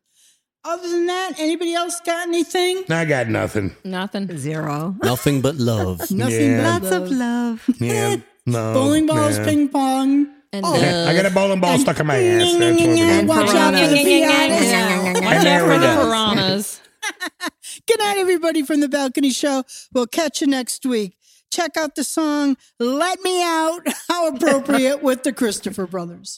Other 0.67 0.89
than 0.89 1.05
that, 1.05 1.33
anybody 1.39 1.75
else 1.75 1.99
got 2.03 2.27
anything? 2.27 2.83
I 2.89 3.05
got 3.05 3.27
nothing. 3.27 3.75
Nothing. 3.83 4.35
Zero. 4.37 4.95
Nothing 5.03 5.41
but 5.41 5.55
love. 5.57 5.99
Nothing 6.11 6.51
Yeah. 6.51 6.79
but 6.79 6.83
Lots 6.83 6.95
of 6.95 7.11
love. 7.11 7.63
Yeah. 7.79 8.15
No. 8.47 8.73
bowling 8.73 9.05
balls, 9.05 9.37
yeah. 9.37 9.45
ping 9.45 9.69
pong. 9.69 10.27
And 10.51 10.65
Oh. 10.65 10.73
uh, 10.73 11.09
I 11.09 11.13
got 11.15 11.25
a 11.25 11.29
bowling 11.29 11.59
ball 11.59 11.77
stuck 11.77 11.99
in 11.99 12.07
my 12.07 12.15
ass. 12.17 12.53
That's 12.57 12.79
what 12.79 12.89
we 12.89 12.99
And 13.01 13.27
watch 13.27 13.49
out 13.55 13.73
for 13.73 13.87
the 13.87 14.03
piranhas. 14.03 15.21
watch 15.21 15.45
out 15.45 15.61
for 15.61 15.79
the 15.79 15.85
go. 15.85 16.03
piranhas. 16.03 16.81
Good 17.87 17.99
night, 17.99 18.17
everybody 18.17 18.63
from 18.63 18.79
the 18.79 18.89
Balcony 18.89 19.29
Show. 19.31 19.63
We'll 19.93 20.07
catch 20.07 20.41
you 20.41 20.47
next 20.47 20.85
week. 20.85 21.15
Check 21.51 21.77
out 21.77 21.93
the 21.95 22.03
song 22.03 22.57
Let 22.79 23.21
Me 23.21 23.43
Out. 23.43 23.81
How 24.07 24.27
appropriate 24.29 25.03
with 25.03 25.21
the 25.23 25.31
Christopher 25.33 25.85
Brothers. 25.85 26.37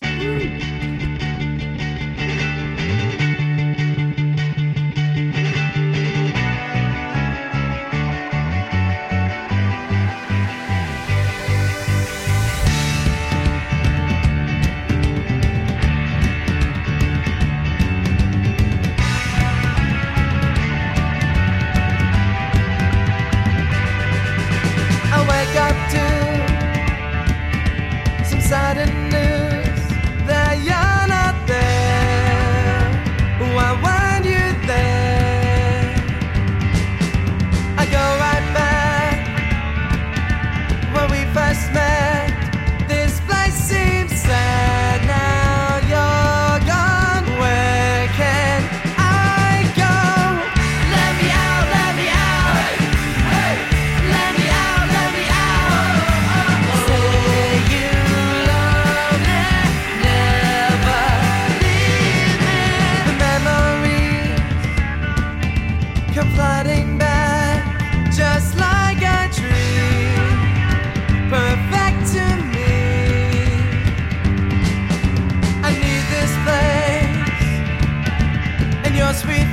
Sweet. 79.18 79.47